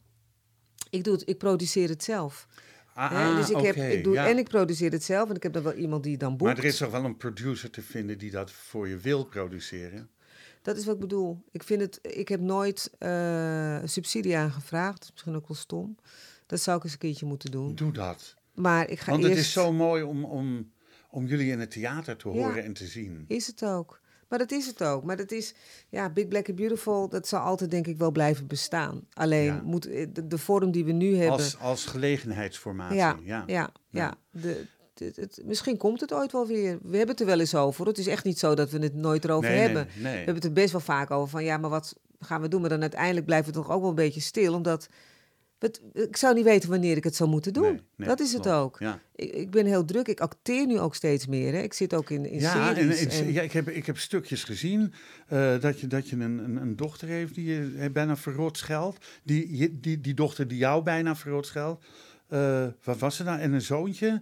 [0.89, 2.47] ik, doe het, ik produceer het zelf.
[2.93, 3.29] Ah, hè.
[3.29, 4.27] ah, dus ik, heb, oké, ik doe, ja.
[4.27, 5.29] en ik produceer het zelf.
[5.29, 6.43] En ik heb dan wel iemand die dan boekt.
[6.43, 10.09] Maar er is toch wel een producer te vinden die dat voor je wil produceren?
[10.61, 11.43] Dat is wat ik bedoel.
[11.51, 14.99] Ik, vind het, ik heb nooit eh, subsidie aangevraagd.
[14.99, 15.95] Dat is misschien ook wel stom.
[16.45, 17.75] Dat zou ik eens een keertje moeten doen.
[17.75, 18.35] Doe dat.
[18.53, 19.35] Maar ik ga Want eerst...
[19.35, 20.71] het is zo mooi om, om,
[21.09, 22.33] om jullie in het theater te Ja.
[22.33, 23.25] horen en te zien.
[23.27, 24.00] Is het ook.
[24.31, 25.03] Maar dat is het ook.
[25.03, 25.53] Maar dat is,
[25.89, 29.07] ja, Big Black and Beautiful, dat zal altijd denk ik wel blijven bestaan.
[29.13, 29.61] Alleen Ja.
[29.63, 31.31] moet eh, de, de vorm die we nu hebben.
[31.31, 32.97] Als, als gelegenheidsformatie.
[32.97, 33.17] ja,
[33.47, 34.15] Ja, ja.
[34.31, 34.65] De,
[34.95, 36.77] het, misschien komt het ooit wel weer.
[36.81, 37.87] We hebben het er wel eens over.
[37.87, 39.87] Het is echt niet zo dat we het nooit erover Nee, hebben.
[39.93, 40.11] Nee, nee.
[40.11, 42.61] We hebben het er best wel vaak over van ja, maar wat gaan we doen?
[42.61, 44.87] Maar dan uiteindelijk blijft het toch ook wel een beetje stil, omdat
[45.93, 47.63] ik zou niet weten wanneer ik het zou moeten doen.
[47.63, 48.57] Nee, nee, dat is het klopt.
[48.57, 48.79] ook.
[48.79, 50.07] Ja, Ik, ik ben heel druk.
[50.07, 51.53] Ik acteer nu ook steeds meer.
[51.53, 51.59] Hè.
[51.61, 52.99] Ik zit ook in, in ja, series.
[53.05, 54.93] en- en- ja ik, heb, ik heb stukjes gezien
[55.27, 58.57] eh, dat je, dat je een, een, een dochter heeft die je eh, bijna verrot
[58.57, 59.05] scheldt.
[59.23, 61.85] Die, je- die, die dochter die jou bijna verrot scheldt.
[62.27, 63.39] Eh, wat was er nou?
[63.39, 64.21] En een zoontje.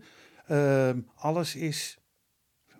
[1.15, 1.97] Alles is.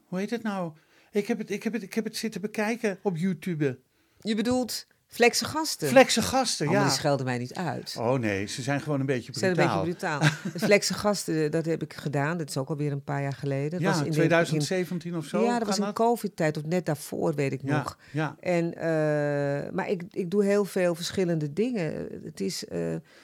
[0.05, 0.72] Hoe heet het nou?
[1.12, 3.80] Ik heb het, ik, heb het, ik heb het zitten bekijken op YouTube.
[4.20, 5.88] Je bedoelt Flekse gasten.
[5.88, 6.84] Flekse gasten, Oh, ja.
[6.84, 7.95] die schelden mij niet uit.
[7.99, 9.80] Oh nee, ze zijn gewoon een beetje Ze zijn brutaal.
[9.80, 10.20] een beetje brutaal.
[10.53, 12.38] De Flekse gasten, dat heb ik gedaan.
[12.38, 13.70] Dat is ook alweer een paar jaar geleden.
[13.70, 15.43] Dat ja, was in de- 2017 of zo.
[15.43, 17.97] ja, dat was een COVID-tijd, of net daarvoor, weet ik Ja, nog.
[18.12, 18.36] ja.
[18.39, 22.07] En, eh, maar ik, ik doe heel veel verschillende dingen.
[22.24, 22.66] Het is...
[22.68, 22.80] eh,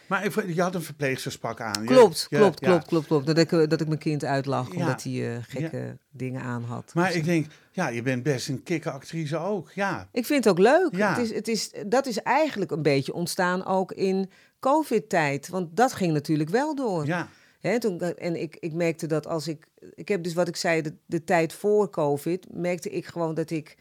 [0.08, 1.82] Maar ik- je had een verpleegsterspak aan.
[1.82, 2.68] Je- klopt, klopt, ja.
[2.68, 3.26] klopt, klopt, klopt.
[3.26, 6.92] Dat ik, eh, dat ik mijn kind uitlag, omdat hij eh, gekke dingen aan had.
[6.94, 9.72] Maar Dus, ik denk, ja, je bent best een kikke actrice ook.
[9.72, 10.96] Ja, Ik vind het ook leuk.
[10.96, 11.10] Ja.
[11.10, 15.48] Het is, het is, dat is eigenlijk een beetje ontstaan ook in COVID-tijd.
[15.50, 17.06] Want dat ging natuurlijk wel door.
[17.06, 17.30] ja.
[17.60, 19.68] Hè, toen, en ik, ik merkte dat als ik...
[19.96, 22.48] Ik heb dus wat ik zei, de, de tijd voor COVID...
[22.54, 23.78] merkte ik gewoon dat ik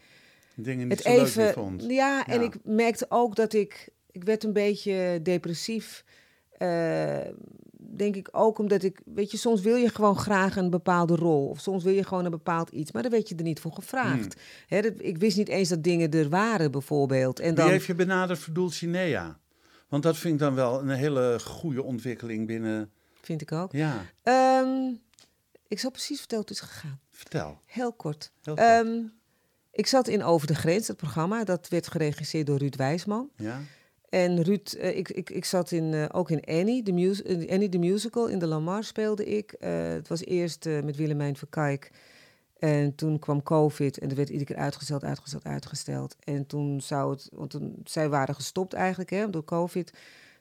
[0.55, 1.43] Dingen niet het zo leuk even...
[1.43, 1.83] meer vond.
[1.87, 3.89] Ja, en ik merkte ook dat ik...
[4.11, 6.03] Ik werd een beetje depressief.
[6.57, 7.33] Eh,
[7.77, 9.01] denk ik ook omdat ik...
[9.05, 11.47] Weet je, soms wil je gewoon graag een bepaalde rol.
[11.47, 12.91] Of soms wil je gewoon een bepaald iets.
[12.91, 14.33] Maar dan werd je er niet voor gevraagd.
[14.33, 14.43] Hmm.
[14.67, 17.39] Hè, dat, ik wist niet eens dat dingen er waren, bijvoorbeeld.
[17.39, 19.39] En Wie dan, heeft je benaderd voor Dulcinea?
[19.87, 22.91] Want dat vind ik dan wel een hele goede ontwikkeling binnen...
[23.21, 23.71] vind ik ook.
[23.71, 24.93] Ja, Ehm,
[25.67, 26.99] ik zal precies vertellen hoe het is gegaan.
[27.11, 27.59] vertel.
[27.65, 28.31] Heel kort.
[28.41, 28.67] Heel kort.
[28.67, 29.01] Ehm,
[29.71, 31.43] ik zat in Over de Grens, het programma.
[31.43, 33.29] Dat werd geregisseerd door Ruud Wijsman.
[33.35, 33.59] Ja,
[34.15, 36.91] En Ruud, eh, ik, ik, ik zat in, eh, ook in Annie, de
[37.25, 38.27] eh, Annie the Musical.
[38.27, 39.55] In de Lamar speelde ik.
[39.59, 41.91] Het was eerst met Willemijn Verkijk.
[42.59, 46.15] En toen kwam COVID en er werd iedere keer uitgesteld, uitgesteld, uitgesteld.
[46.19, 49.93] En toen zou het, want toen, zij waren gestopt eigenlijk hè, door COVID.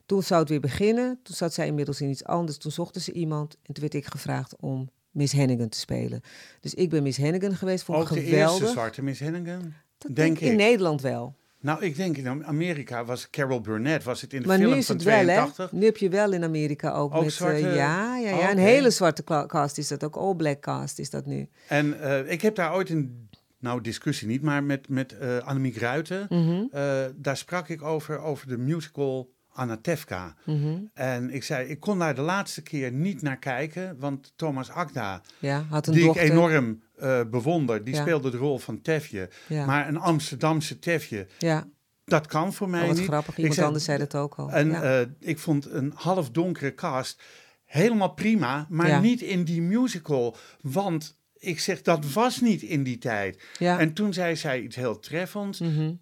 [0.06, 1.18] Toen zou het weer beginnen.
[1.22, 2.58] Toen zat zij inmiddels in iets anders.
[2.58, 6.20] Toen zochten ze iemand en toen werd ik gevraagd om Miss Hennigan te spelen.
[6.60, 9.72] Dus ik ben Miss Hennigan geweest, vond ook de eerste zwarte Miss Hennigan.
[9.98, 10.56] Dat denk In ik.
[10.56, 11.34] Nederland wel.
[11.64, 14.76] Nou, ik denk in Amerika was Carol Burnett, was het in de Maar film nu
[14.78, 15.70] is van het wel, 82.
[15.70, 15.76] hè?
[15.76, 17.32] Nu heb je wel in Amerika ook, Ook met...
[17.32, 18.36] zwarte- eh, ja, ja, ja.
[18.36, 20.16] Oh, Een hele zwarte cast is dat ook.
[20.16, 21.48] All black cast is dat nu.
[21.68, 25.76] En eh, ik heb daar ooit een, nou discussie niet, maar met, met eh Annemiek
[25.76, 26.26] Ruiten.
[26.28, 26.64] Mhm,
[27.16, 30.34] daar sprak ik over, over de musical Anatevka.
[30.44, 30.76] mhm.
[30.94, 35.20] En ik zei, ik kon daar de laatste keer niet naar kijken, want Thomas Akda,
[35.38, 36.24] Ja, had een die dochter.
[36.24, 38.01] ik enorm eh, bewonder, die Ja.
[38.01, 39.28] speelde de rol van Tefje.
[39.49, 41.68] Ja, Maar een Amsterdamse Tefje, ja.
[42.05, 43.07] dat kan voor mij Oh, wat niet.
[43.07, 43.36] grappig.
[43.36, 44.51] Iemand zei- anders zei dat ook al.
[44.51, 47.22] En eh, ik vond een half donkere cast
[47.64, 50.36] helemaal prima, maar niet in die musical.
[50.61, 53.42] Want ik zeg, dat was niet in die tijd.
[53.59, 55.59] En toen zei zij iets heel treffends.
[55.61, 55.92] Mhm.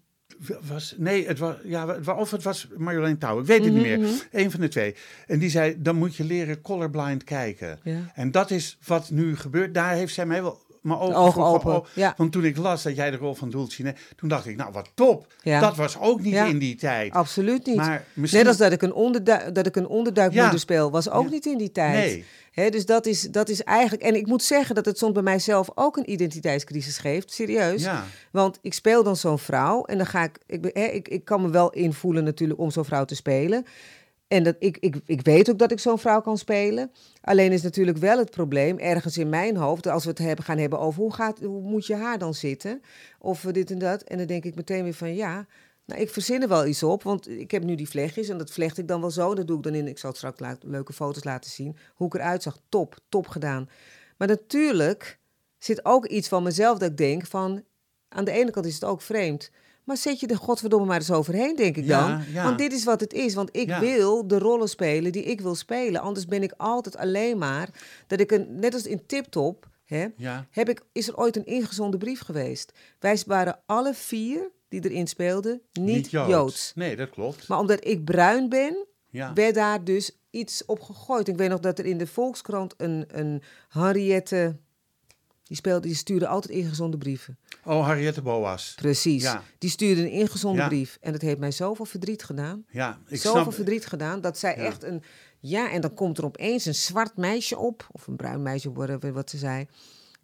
[0.67, 3.97] Was, nee, het was, ja, of het was Marjolein Touw, ik weet het niet meer.
[3.99, 4.15] Mhm, mhm.
[4.31, 4.95] Eén van de twee.
[5.27, 7.79] En die zei, dan moet je leren colorblind kijken.
[7.83, 8.11] Ja.
[8.13, 9.73] En dat is wat nu gebeurt.
[9.73, 12.13] Daar heeft zij mij wel mijn ogen, ogen open, o- ja.
[12.17, 14.89] Want toen ik las dat jij de rol van Dulcine, toen dacht ik, nou wat
[14.93, 15.33] top.
[15.41, 15.59] Ja.
[15.59, 16.45] Dat was ook niet Ja.
[16.45, 17.13] in die tijd.
[17.13, 17.75] Absoluut niet.
[17.75, 18.39] Maar misschien...
[18.39, 21.57] Net als dat ik een, onderdu dat ik een onderduikmoeder speel, was ook niet in
[21.57, 22.23] die tijd.
[22.55, 22.71] Nee.
[22.71, 24.03] Dus dat is, dat is eigenlijk.
[24.03, 27.31] En ik moet zeggen dat het soms bij mijzelf ook een identiteitscrisis geeft.
[27.33, 27.83] Serieus.
[27.83, 28.03] Ja.
[28.31, 29.83] Want ik speel dan zo'n vrouw.
[29.83, 30.37] En dan ga ik.
[30.47, 33.65] Ik, ik, ik kan me wel invoelen natuurlijk om zo'n vrouw te spelen.
[34.33, 36.91] En dat, ik, ik, ik weet ook dat ik zo'n vrouw kan spelen.
[37.21, 40.57] Alleen is natuurlijk wel het probleem, ergens in mijn hoofd, als we het hebben, gaan
[40.57, 42.81] hebben over hoe, gaat, hoe moet je haar dan zitten?
[43.19, 44.01] Of dit en dat.
[44.01, 45.45] En dan denk ik meteen weer van ja,
[45.85, 47.03] nou, ik verzin er wel iets op.
[47.03, 49.35] Want ik heb nu die vlechtjes en dat vlecht ik dan wel zo.
[49.35, 49.87] Dat doe ik dan in.
[49.87, 51.77] Ik zal straks leuke foto's laten zien.
[51.95, 52.57] Hoe ik eruit zag.
[52.69, 53.69] Top, top gedaan.
[54.17, 55.19] Maar natuurlijk
[55.57, 57.63] zit ook iets van mezelf dat ik denk van...
[58.09, 59.51] Aan de ene kant is het ook vreemd.
[59.83, 62.23] Maar zet je er godverdomme maar eens overheen, denk ik Ja, dan.
[62.33, 62.43] ja.
[62.43, 63.33] Want dit is wat het is.
[63.33, 63.79] Want ik Ja.
[63.79, 66.01] wil de rollen spelen die ik wil spelen.
[66.01, 67.69] Anders ben ik altijd alleen maar...
[68.07, 69.71] Dat ik een, net als in Tip Top...
[69.83, 70.05] Hè,
[70.49, 72.71] heb ik, is er ooit een ingezonden brief geweest.
[72.99, 76.71] Wij waren alle vier die erin speelden niet, Joods.
[76.75, 77.47] Nee, dat klopt.
[77.47, 78.85] Maar omdat ik bruin ben,
[79.33, 81.27] werd daar dus iets op gegooid.
[81.27, 84.55] Ik weet nog dat er in de Volkskrant een, een Henriette...
[85.43, 87.37] Die, speelde, die stuurde altijd ingezonden brieven.
[87.65, 88.73] Oh, Harriette Boas.
[88.75, 89.23] Precies.
[89.23, 89.43] Ja.
[89.57, 90.67] Die stuurde een ingezonden Ja.
[90.67, 90.97] brief.
[91.01, 92.65] En dat heeft mij zoveel verdriet gedaan.
[92.69, 93.53] Ja, ik zoveel snap...
[93.53, 94.21] verdriet gedaan.
[94.21, 94.63] Dat zij Ja.
[94.63, 95.03] echt een...
[95.39, 97.87] Ja, en dan komt er opeens een zwart meisje op.
[97.91, 98.71] Of een bruin meisje,
[99.13, 99.65] wat ze zei.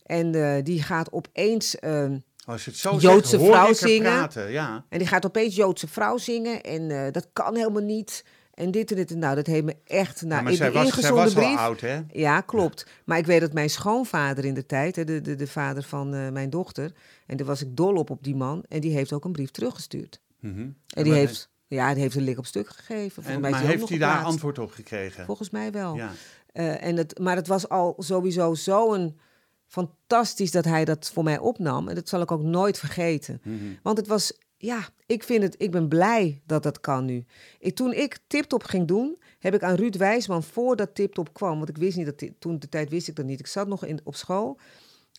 [0.04, 1.76] En eh, die gaat opeens...
[1.80, 4.02] ehm, Als je het zo Joodse zegt, vrouw zingen.
[4.12, 4.52] praten.
[4.52, 4.86] Ja.
[4.90, 6.62] En die gaat opeens Joodse vrouw zingen.
[6.64, 8.24] En eh, dat kan helemaal niet.
[8.60, 10.22] En dit en dit en nou, dat heeft me echt...
[10.22, 12.02] Nou, Ja, maar in zij die was, zij ingezonden was wel brief, oud, hè?
[12.12, 12.88] Ja, klopt.
[13.06, 16.14] Maar ik weet dat mijn schoonvader in de tijd, hè, de, de, de vader van
[16.14, 16.92] eh, mijn dochter...
[17.26, 18.64] en daar was ik dol op, op die man.
[18.68, 20.22] En die heeft ook een brief teruggestuurd.
[20.40, 20.70] Mhm.
[20.88, 23.24] En die heeft, ja, die heeft een lik op stuk gegeven.
[23.24, 25.26] En, maar heeft hij daar antwoord op gekregen?
[25.26, 25.96] Volgens mij wel.
[25.96, 26.12] Ja.
[26.52, 29.20] Eh, en het, maar het was al sowieso zo'n
[29.68, 31.88] fantastisch dat hij dat voor mij opnam.
[31.88, 33.42] En dat zal ik ook nooit vergeten.
[33.44, 33.58] Mhm.
[33.84, 37.26] Want het was, ja, ik vind het, ik ben blij dat dat kan nu.
[37.74, 41.78] Toen ik Tiptop ging doen, heb ik aan Ruud Wijsman voordat Tiptop kwam, want ik
[41.78, 43.40] wist niet dat, toen de tijd wist ik dat niet.
[43.40, 44.60] Ik zat nog in, op school.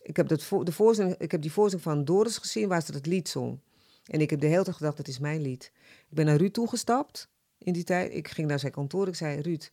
[0.03, 3.05] Ik heb, dat de voorstelling, ik heb die voorstelling van Doris gezien waar ze dat
[3.05, 3.59] lied zong.
[4.05, 5.71] En ik heb de hele tijd gedacht, dat is mijn lied.
[6.09, 8.13] Ik ben naar Ruud toegestapt in die tijd.
[8.13, 9.07] Ik ging naar zijn kantoor.
[9.07, 9.69] Ik zei, Ruud,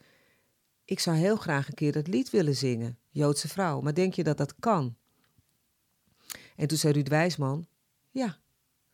[0.85, 2.99] ik zou heel graag een keer dat lied willen zingen.
[3.11, 3.81] Joodse vrouw.
[3.81, 4.97] Maar denk je dat dat kan?
[6.57, 7.67] En toen zei Ruud Wijsman,
[8.11, 8.39] ja,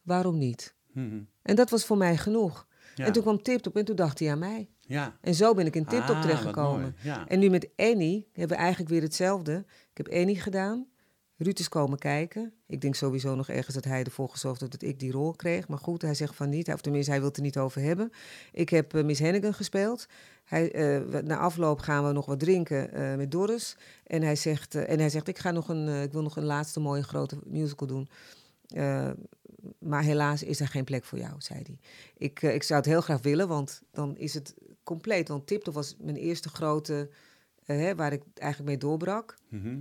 [0.04, 0.74] waarom niet?
[0.92, 1.22] Mhm.
[1.42, 2.66] En dat was voor mij genoeg.
[2.94, 3.04] Ja.
[3.06, 4.68] En toen kwam Tiptop en toen dacht hij aan mij.
[4.80, 5.16] ja.
[5.20, 6.96] En zo ben ik in Tiptop Ah, terechtgekomen.
[7.02, 7.28] ja.
[7.28, 9.64] En nu met Annie hebben we eigenlijk weer hetzelfde.
[9.94, 10.86] Ik heb Annie gedaan.
[11.36, 12.52] Ruud is komen kijken.
[12.66, 15.68] Ik denk sowieso nog ergens dat hij ervoor gezorgd heeft dat ik die rol kreeg.
[15.68, 16.68] Maar goed, hij zegt van niet.
[16.72, 18.10] Of tenminste, hij wil het er niet over hebben.
[18.52, 20.06] Ik heb eh, Miss Hennigan gespeeld.
[20.44, 23.76] Hij, eh, na afloop gaan we nog wat drinken eh, met Doris.
[24.06, 26.80] En hij zegt, en hij zegt ik, ga nog een, ik wil nog een laatste
[26.80, 28.08] mooie grote musical doen.
[29.78, 31.78] Maar helaas is er geen plek voor jou, zei hij.
[32.16, 35.28] Ik, eh, ik zou het heel graag willen, want dan is het compleet.
[35.28, 37.10] Want Tiptop was mijn eerste grote,
[37.64, 39.34] eh, hè, waar ik eigenlijk mee doorbrak.
[39.48, 39.78] Mhm.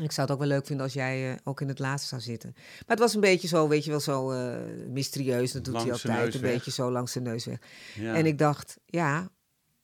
[0.00, 2.20] Ik zou het ook wel leuk vinden als jij eh, ook in het laatste zou
[2.20, 2.50] zitten.
[2.54, 4.26] Maar het was een beetje zo, weet je wel, zo
[4.88, 5.52] mysterieus.
[5.52, 6.52] Dat doet hij Langs altijd, een weg.
[6.52, 7.58] beetje zo langs de neus weg.
[7.94, 8.14] Ja.
[8.14, 9.30] En ik dacht, ja,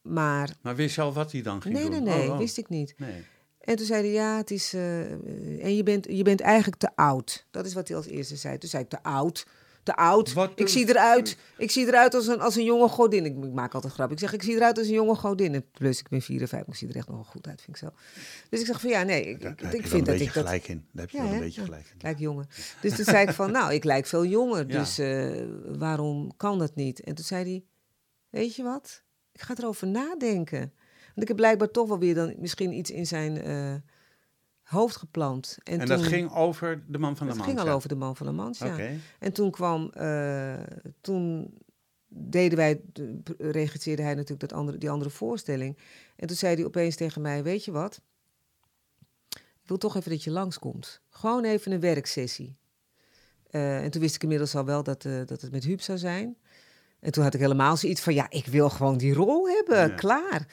[0.03, 0.57] maar...
[0.62, 1.93] Maar wist je al wat hij dan ging Nee, doen?
[2.03, 2.39] nee, nee, Oh, oh.
[2.39, 2.95] wist ik niet.
[2.97, 3.24] Nee.
[3.67, 4.73] En toen zei hij, ja, het is...
[4.75, 7.47] eh, eh, en je bent, je bent eigenlijk te oud.
[7.51, 8.59] Dat is wat hij als eerste zei.
[8.59, 9.47] Toen zei ik, te oud?
[9.83, 10.33] Te oud?
[10.33, 13.25] Wat ik een- zie eruit, ik zie eruit als een, als een jonge godin.
[13.25, 14.11] Ik, ik maak altijd grap.
[14.11, 15.64] Ik zeg, ik zie eruit als een jonge godin.
[15.73, 17.91] Plus, ik ben 54, ik zie er echt nog wel goed uit, vind ik zo.
[18.51, 19.99] Dus ik zeg van, ja, nee, ik, Daar ik, heb ik je wel vind een
[19.99, 20.45] dat beetje ik dat...
[20.45, 20.87] gelijk in.
[20.93, 21.95] Daar heb je Ja, wel een beetje Ja, gelijk in.
[21.97, 22.47] Ik lijk jonger.
[22.81, 24.69] Dus toen zei ik van, nou, ik lijk veel jonger.
[24.69, 24.79] Ja.
[24.79, 25.43] Dus eh,
[25.79, 27.01] waarom kan dat niet?
[27.01, 27.64] En toen zei hij,
[28.31, 29.03] weet je wat?
[29.33, 30.73] Ik ga erover nadenken.
[31.17, 33.75] Want ik heb blijkbaar toch wel weer dan misschien iets in zijn eh,
[34.62, 35.59] hoofd geplant.
[35.62, 37.49] En, En, toen, dat ging over de man van de het man.
[37.57, 38.79] ging al over de man van de mans, ja.
[39.19, 40.55] En toen kwam, eh,
[41.01, 41.55] toen
[42.09, 45.79] deden wij, de- regisseerde hij natuurlijk dat andere, die andere voorstelling.
[46.17, 48.01] En toen zei hij opeens tegen mij, weet je wat?
[49.35, 51.01] Ik wil toch even dat je langskomt.
[51.11, 52.57] Gewoon even een werksessie.
[53.51, 56.37] Eh, en toen wist ik inmiddels al wel dat, dat het met Huub zou zijn.
[57.01, 59.95] En toen had ik helemaal zoiets van, ja, ik wil gewoon die rol hebben, Ja.
[59.95, 60.47] klaar.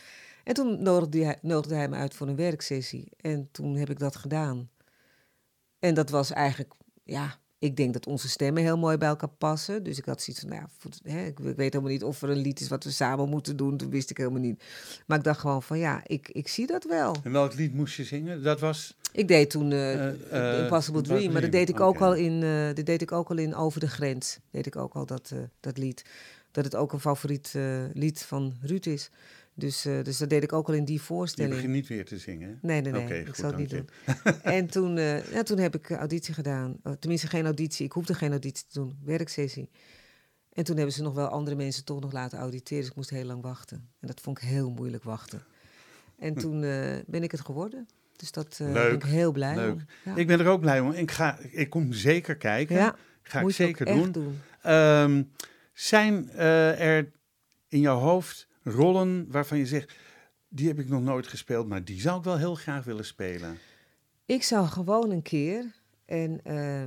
[0.43, 3.11] En toen nodigde hij, nodigde hij me uit voor een werksessie.
[3.21, 4.69] En toen heb ik dat gedaan.
[5.79, 6.73] En dat was eigenlijk,
[7.03, 9.83] ja, ik denk dat onze stemmen heel mooi bij elkaar passen.
[9.83, 12.37] Dus ik had zoiets van, nou ja, hè, ik, weet helemaal niet of er een
[12.37, 13.77] lied is wat we samen moeten doen.
[13.77, 14.63] Dat wist ik helemaal niet.
[15.07, 17.15] Maar ik dacht gewoon van, ja, ik, ik zie dat wel.
[17.23, 18.43] En welk lied moest je zingen?
[18.43, 18.97] Dat was...
[19.11, 22.39] Ik deed toen The eh, Impossible Dream, maar dat deed ik ook al in,
[22.75, 24.39] dat deed ik ook al in Over de Grens.
[24.51, 26.05] Deed ik ook al dat, dat lied.
[26.51, 27.53] Dat het ook een favoriet
[27.93, 29.09] lied van Ruud is.
[29.55, 31.53] Dus, eh, dus dat deed ik ook al in die Je voorstelling.
[31.53, 32.59] begint niet weer te zingen.
[32.61, 33.19] Nee, nee, nee.
[33.19, 33.89] Ik goed, zal het niet doen.
[34.43, 36.77] en toen, eh, ja, toen heb ik auditie gedaan.
[36.83, 37.85] Eh, tenminste, geen auditie.
[37.85, 38.97] Ik hoefde geen auditie te doen.
[39.03, 39.69] Werksessie.
[40.53, 42.79] En toen hebben ze nog wel andere mensen toch nog laten auditeren.
[42.81, 43.77] Dus ik moest heel lang wachten.
[43.99, 45.43] En dat vond ik heel moeilijk wachten.
[46.19, 47.87] En toen eh, ben ik het geworden.
[48.15, 49.73] Dus dat ben ik heel blij leuk.
[49.73, 49.85] om.
[50.05, 50.91] Ja, Ik ben er ook blij om.
[50.91, 52.75] Ik, ga, ik kom zeker kijken.
[52.75, 54.11] ja Ga ik je zeker echt doen.
[54.11, 54.39] doen.
[54.61, 55.23] Ehm,
[55.73, 57.11] zijn er
[57.67, 59.93] in jouw hoofd rollen waarvan je zegt,
[60.47, 63.57] die heb ik nog nooit gespeeld, maar die zou ik wel heel graag willen spelen?
[64.25, 65.71] Ik zou gewoon een keer
[66.05, 66.81] een, eh,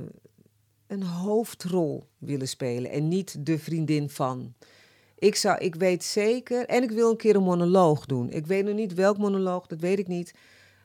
[0.87, 4.53] een hoofdrol willen spelen en niet de vriendin van.
[5.17, 8.29] Ik, zou, ik weet zeker, en ik wil een keer een monoloog doen.
[8.29, 10.33] Ik weet nog niet welk monoloog, dat weet ik niet.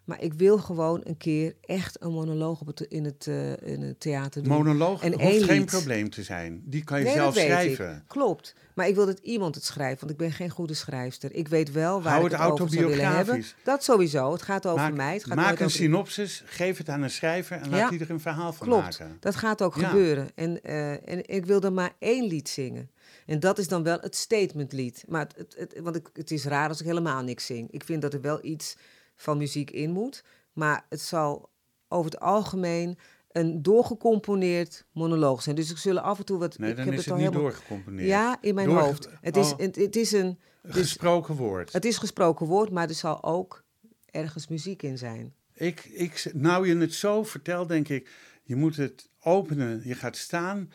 [0.04, 3.82] Maar ik wil gewoon een keer echt een monoloog op het, in, het, eh, in
[3.82, 4.52] het theater doen.
[4.52, 5.66] Monoloog En hoeft geen lied.
[5.70, 6.62] probleem te zijn.
[6.64, 7.94] Die kan je Nee, zelf weet schrijven.
[7.96, 8.02] ik.
[8.06, 8.54] Klopt.
[8.74, 11.34] Maar ik wil dat iemand het schrijft, want ik ben geen goede schrijfster.
[11.34, 13.44] Ik weet wel waar Hou ik het het over zou willen hebben.
[13.64, 14.32] Dat sowieso.
[14.32, 15.12] Het gaat over maak mij.
[15.14, 18.10] Het gaat maak een over synopsis, geef het aan een schrijver en laat die er
[18.10, 19.16] een verhaal van Klopt, maken.
[19.20, 19.88] dat gaat ook Ja.
[19.88, 20.30] gebeuren.
[20.34, 22.90] En, eh, en ik wil dan maar één lied zingen.
[23.26, 25.04] En dat is dan wel het statementlied.
[25.08, 27.70] Maar het, het, het- want ik, het is raar als ik helemaal niks zing.
[27.70, 28.76] Ik vind dat er wel iets
[29.16, 30.24] van muziek in moet.
[30.52, 31.50] Maar het zal
[31.88, 32.98] over het algemeen
[33.30, 35.56] een doorgecomponeerd monoloog zijn.
[35.56, 36.58] Dus ik zullen af en toe wat...
[36.58, 38.08] Nee, ik dan heb is het al niet helemaal- doorgecomponeerd.
[38.08, 39.08] Ja, in mijn hoofd.
[39.20, 39.58] Het is, Oh.
[39.58, 40.38] het, het is een...
[40.62, 41.72] Dus, Gesproken woord.
[41.72, 43.64] het is gesproken woord, maar er zal ook
[44.10, 45.34] ergens muziek in zijn.
[45.54, 48.10] Ik, ik, nou je het zo vertelt, denk ik,
[48.42, 50.72] je moet het openen, je gaat staan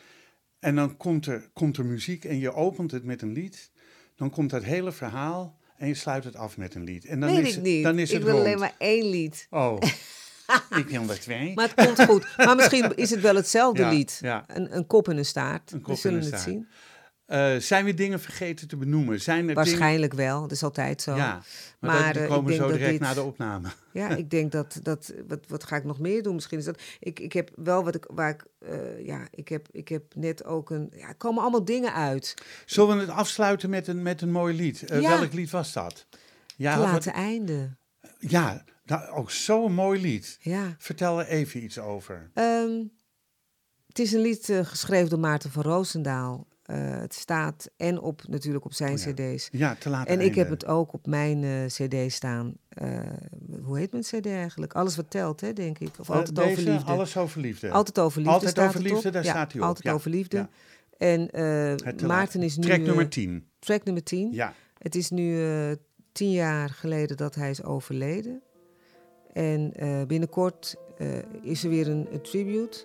[0.58, 3.70] en dan komt er, komt er muziek en je opent het met een lied.
[4.16, 7.04] Dan komt dat hele verhaal en je sluit het af met een lied.
[7.04, 7.82] En dan Weet is, ik niet.
[7.84, 8.44] Dan is ik het wil rond.
[8.46, 9.46] alleen maar één lied.
[9.50, 9.76] Oh,
[10.82, 11.52] ik wil er twee.
[11.54, 12.26] Maar het komt goed.
[12.36, 14.18] Maar misschien is het wel hetzelfde Ja, lied.
[14.22, 14.44] ja.
[14.46, 15.72] Een, een kop en een staart.
[15.72, 16.50] Een kop We en zullen een het staart.
[16.56, 16.68] zien.
[17.28, 19.20] Eh, zijn we dingen vergeten te benoemen?
[19.20, 19.54] Zijn er dingen...
[19.64, 20.40] Waarschijnlijk wel.
[20.40, 21.16] Dat is altijd zo.
[21.16, 21.42] Ja,
[21.80, 23.68] maar, Maar, dat, die eh, ik komen denk zo direct dit- na de opname.
[23.92, 26.34] Ja, ik denk dat, dat wat, wat ga ik nog meer doen?
[26.34, 26.80] Misschien is dat.
[27.00, 28.44] Ik, ik heb wel wat ik waar ik.
[28.58, 30.92] eh, ja, ik heb, ik heb net ook een.
[30.96, 32.34] Ja, er komen allemaal dingen uit.
[32.66, 34.82] Zullen we het afsluiten met een, met een mooi lied?
[34.86, 35.00] Ja.
[35.18, 36.06] Welk lied was dat?
[36.56, 37.76] Ja, Te wat- laten einde.
[38.18, 40.36] ja nou, ook zo'n mooi lied.
[40.40, 40.74] Ja.
[40.78, 42.30] Vertel er even iets over.
[42.34, 42.82] Ehm,
[43.86, 46.46] het is een lied geschreven door Maarten van Roosendaal.
[46.68, 49.12] Eh, het staat en op natuurlijk op zijn Oh ja.
[49.12, 49.48] cd's.
[49.52, 52.54] Ja, te laat En ik heb het ook op mijn eh, cd staan.
[52.68, 53.00] Eh,
[53.62, 54.72] hoe heet mijn cd eigenlijk?
[54.72, 55.90] Alles wat telt, hè, denk ik.
[55.98, 56.90] Of altijd over liefde.
[56.90, 57.70] Alles over liefde.
[57.70, 59.66] Altijd over liefde Altijd staat over liefde, daar ja, staat hij op.
[59.66, 60.48] Altijd Ja, over liefde.
[60.98, 61.30] En
[62.06, 62.62] Maarten is nu...
[62.62, 63.48] Track nummer 10.
[63.58, 64.32] track nummer 10.
[64.32, 64.54] Ja.
[64.78, 65.38] Het is nu
[66.12, 68.42] tien jaar geleden dat hij is overleden.
[69.32, 69.72] En
[70.06, 70.76] binnenkort
[71.42, 72.84] is er weer een, een tribute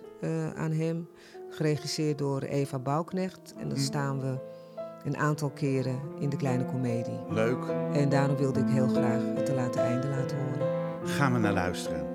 [0.54, 1.08] aan hem.
[1.54, 3.54] Geregisseerd door Eva Bouwknecht.
[3.58, 3.84] En dan Hm.
[3.84, 4.38] staan we
[5.04, 7.20] een aantal keren in de kleine komedie.
[7.30, 7.64] Leuk.
[7.92, 10.68] En daarom wilde ik heel graag het te laten einde laten horen.
[11.08, 12.06] Gaan we naar luisteren.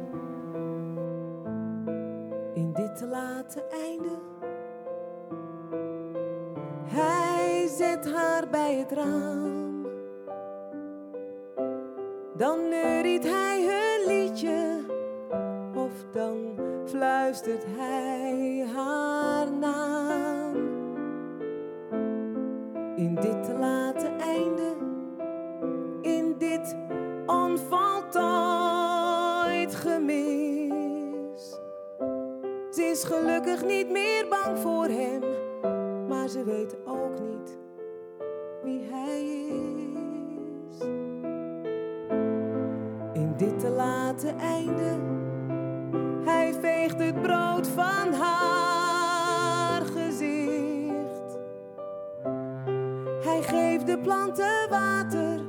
[2.54, 4.18] In dit te late einde.
[6.86, 9.86] Hij zet haar bij het raam.
[12.38, 14.80] Dan neuriet hij hun liedje.
[15.76, 16.36] Of dan
[16.86, 18.39] fluistert hij
[33.10, 35.24] gelukkig niet meer bang voor hem,
[36.08, 37.58] maar ze weet ook niet
[38.64, 39.22] wie hij
[40.70, 40.82] is.
[43.14, 44.98] In dit te late einde,
[46.26, 51.38] hij veegt het brood van haar gezicht.
[53.24, 55.40] Hij geeft de planten water,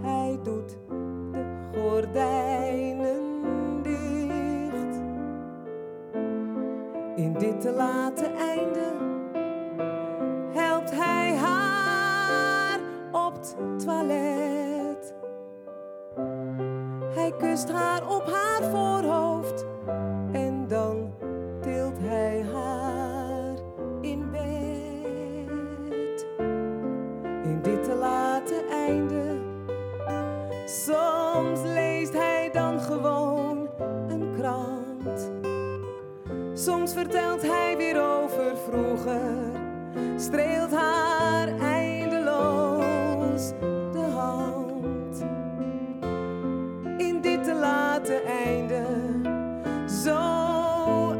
[0.00, 0.76] hij doet
[1.30, 2.47] de gordijnen
[7.38, 8.92] dit te late einde
[10.52, 12.80] helpt hij haar
[13.12, 15.14] op het toilet.
[17.14, 19.64] Hij kust haar op haar voorhoofd
[20.32, 20.47] en
[37.10, 39.50] vertelt hij weer over vroeger,
[40.16, 43.48] streelt haar eindeloos
[43.92, 45.24] de hand.
[46.96, 48.86] In dit te late einde,
[50.02, 50.18] zo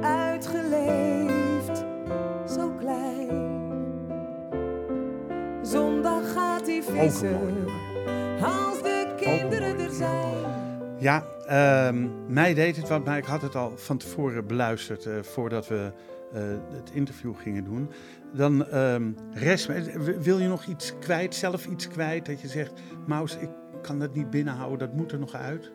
[0.00, 1.84] uitgeleefd,
[2.56, 3.66] zo klein.
[5.62, 7.32] Zondag gaat hij Ook een vissen.
[7.32, 7.76] mooi nummer.
[10.98, 15.22] Ja, ehm, mij deed het wat, maar ik had het al van tevoren beluisterd uh,
[15.22, 15.92] voordat we
[16.34, 16.40] uh,
[16.72, 17.90] het interview gingen doen.
[18.34, 19.68] Dan um, rest,
[20.20, 22.72] wil je nog iets kwijt, zelf iets kwijt, dat je zegt,
[23.06, 23.48] Maus, ik
[23.82, 25.72] kan dat niet binnenhouden, dat moet er nog uit?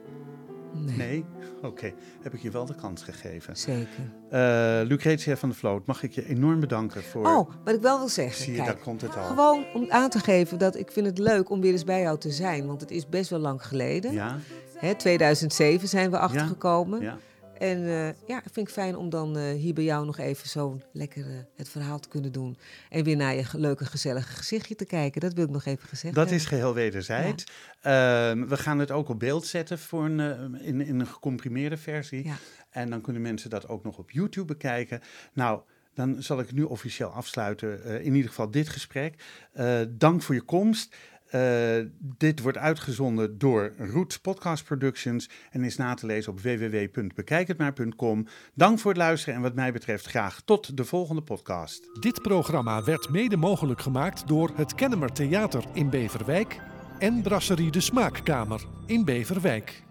[0.74, 0.96] Nee.
[0.98, 1.26] nee?
[1.62, 3.58] Oké, heb ik je wel de kans gegeven.
[3.58, 4.12] Zeker.
[4.32, 7.26] Uh, Lucretia van der Vloot, mag ik je enorm bedanken voor...
[7.26, 8.44] Oh, wat ik wel wil zeggen.
[8.44, 9.24] Zie je, kijk, daar komt het al.
[9.24, 12.18] Gewoon om aan te geven dat ik vind het leuk om weer eens bij jou
[12.18, 12.66] te zijn.
[12.66, 14.12] Want het is best wel lang geleden.
[14.12, 14.38] Ja.
[14.84, 17.02] Hè, 2007 zijn we achtergekomen.
[17.02, 17.18] Ja.
[17.58, 20.80] En uh, ja, vind ik fijn om dan uh, hier bij jou nog even zo
[20.92, 22.58] lekker uh, het verhaal te kunnen doen.
[22.90, 25.22] En weer naar je leuke, gezellige gezichtje te kijken.
[25.22, 26.42] Dat wil ik nog even gezegd Dat hebben.
[26.44, 27.44] is geheel wederzijds.
[27.82, 28.36] Ja.
[28.36, 32.26] we gaan het ook op beeld zetten voor een, in, in een gecomprimeerde versie.
[32.26, 32.36] Ja.
[32.70, 35.02] En dan kunnen mensen dat ook nog op YouTube bekijken.
[35.34, 35.62] Nou,
[35.94, 38.02] dan zal ik nu officieel afsluiten.
[38.04, 39.24] in ieder geval dit gesprek.
[39.90, 40.96] dank voor je komst.
[41.36, 41.86] Uh,
[42.18, 48.28] dit wordt uitgezonden door Roots Podcast Productions en is na te lezen op www.bekijkhetmaar.com.
[48.54, 51.90] Dank voor het luisteren en wat mij betreft graag tot de volgende podcast.
[52.00, 56.60] Dit programma werd mede mogelijk gemaakt door het Kennemer Theater in Beverwijk
[57.00, 59.84] en Brasserie de Smaakkamer in Beverwijk.